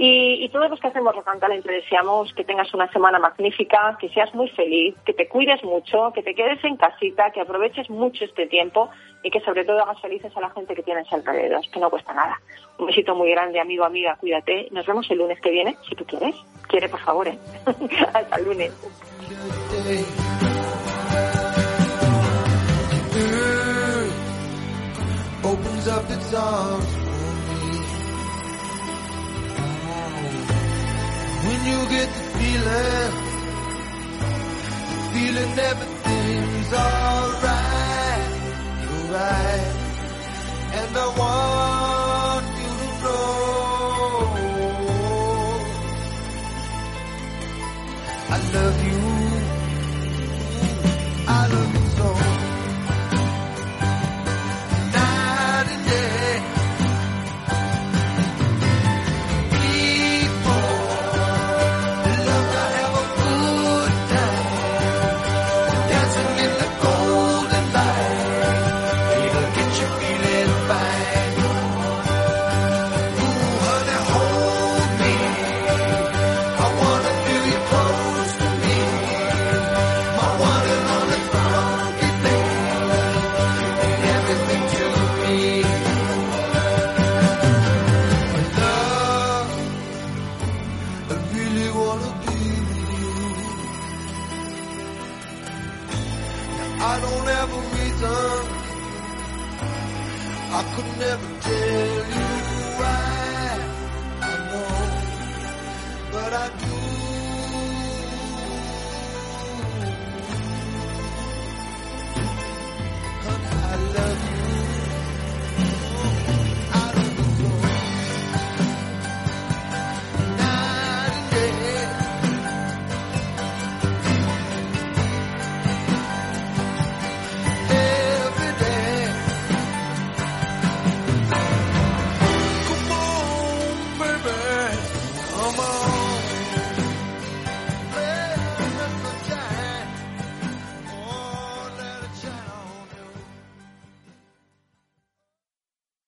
y, 0.00 0.44
y, 0.44 0.48
todos 0.50 0.70
los 0.70 0.78
que 0.78 0.86
hacemos 0.86 1.12
Rock 1.12 1.26
and 1.26 1.40
Talent 1.40 1.66
te 1.66 1.72
deseamos 1.72 2.32
que 2.32 2.44
tengas 2.44 2.72
una 2.72 2.88
semana 2.92 3.18
magnífica, 3.18 3.96
que 4.00 4.08
seas 4.10 4.32
muy 4.32 4.48
feliz, 4.50 4.94
que 5.04 5.12
te 5.12 5.26
cuides 5.26 5.64
mucho, 5.64 6.12
que 6.14 6.22
te 6.22 6.36
quedes 6.36 6.62
en 6.62 6.76
casita, 6.76 7.32
que 7.32 7.40
aproveches 7.40 7.90
mucho 7.90 8.24
este 8.24 8.46
tiempo 8.46 8.90
y 9.24 9.30
que 9.30 9.40
sobre 9.40 9.64
todo 9.64 9.82
hagas 9.82 10.00
felices 10.00 10.34
a 10.36 10.40
la 10.40 10.50
gente 10.50 10.76
que 10.76 10.84
tienes 10.84 11.12
alrededor, 11.12 11.62
que 11.72 11.80
no 11.80 11.90
cuesta 11.90 12.14
nada. 12.14 12.40
Un 12.78 12.86
besito 12.86 13.16
muy 13.16 13.30
grande, 13.30 13.58
amigo, 13.58 13.84
amiga, 13.84 14.16
cuídate. 14.20 14.68
Nos 14.70 14.86
vemos 14.86 15.10
el 15.10 15.18
lunes 15.18 15.40
que 15.40 15.50
viene, 15.50 15.76
si 15.88 15.96
tú 15.96 16.04
quieres. 16.04 16.36
Quiere, 16.68 16.88
por 16.88 17.00
favor, 17.00 17.26
¿eh? 17.26 17.38
Hasta 18.14 18.38
lunes. 18.38 18.72
When 31.48 31.60
you 31.70 31.80
get 31.96 32.08
the 32.16 32.24
feeling, 32.36 33.12
feeling 35.14 35.54
everything's 35.70 36.72
alright, 36.72 38.30
you're 38.82 39.06
right, 39.18 39.72
and 40.78 40.90
I 40.96 41.06
want 41.22 42.46
you 42.60 42.72
to 42.80 42.88
know 43.02 43.28
I 48.30 48.38
love 48.56 48.78
you, 48.86 48.87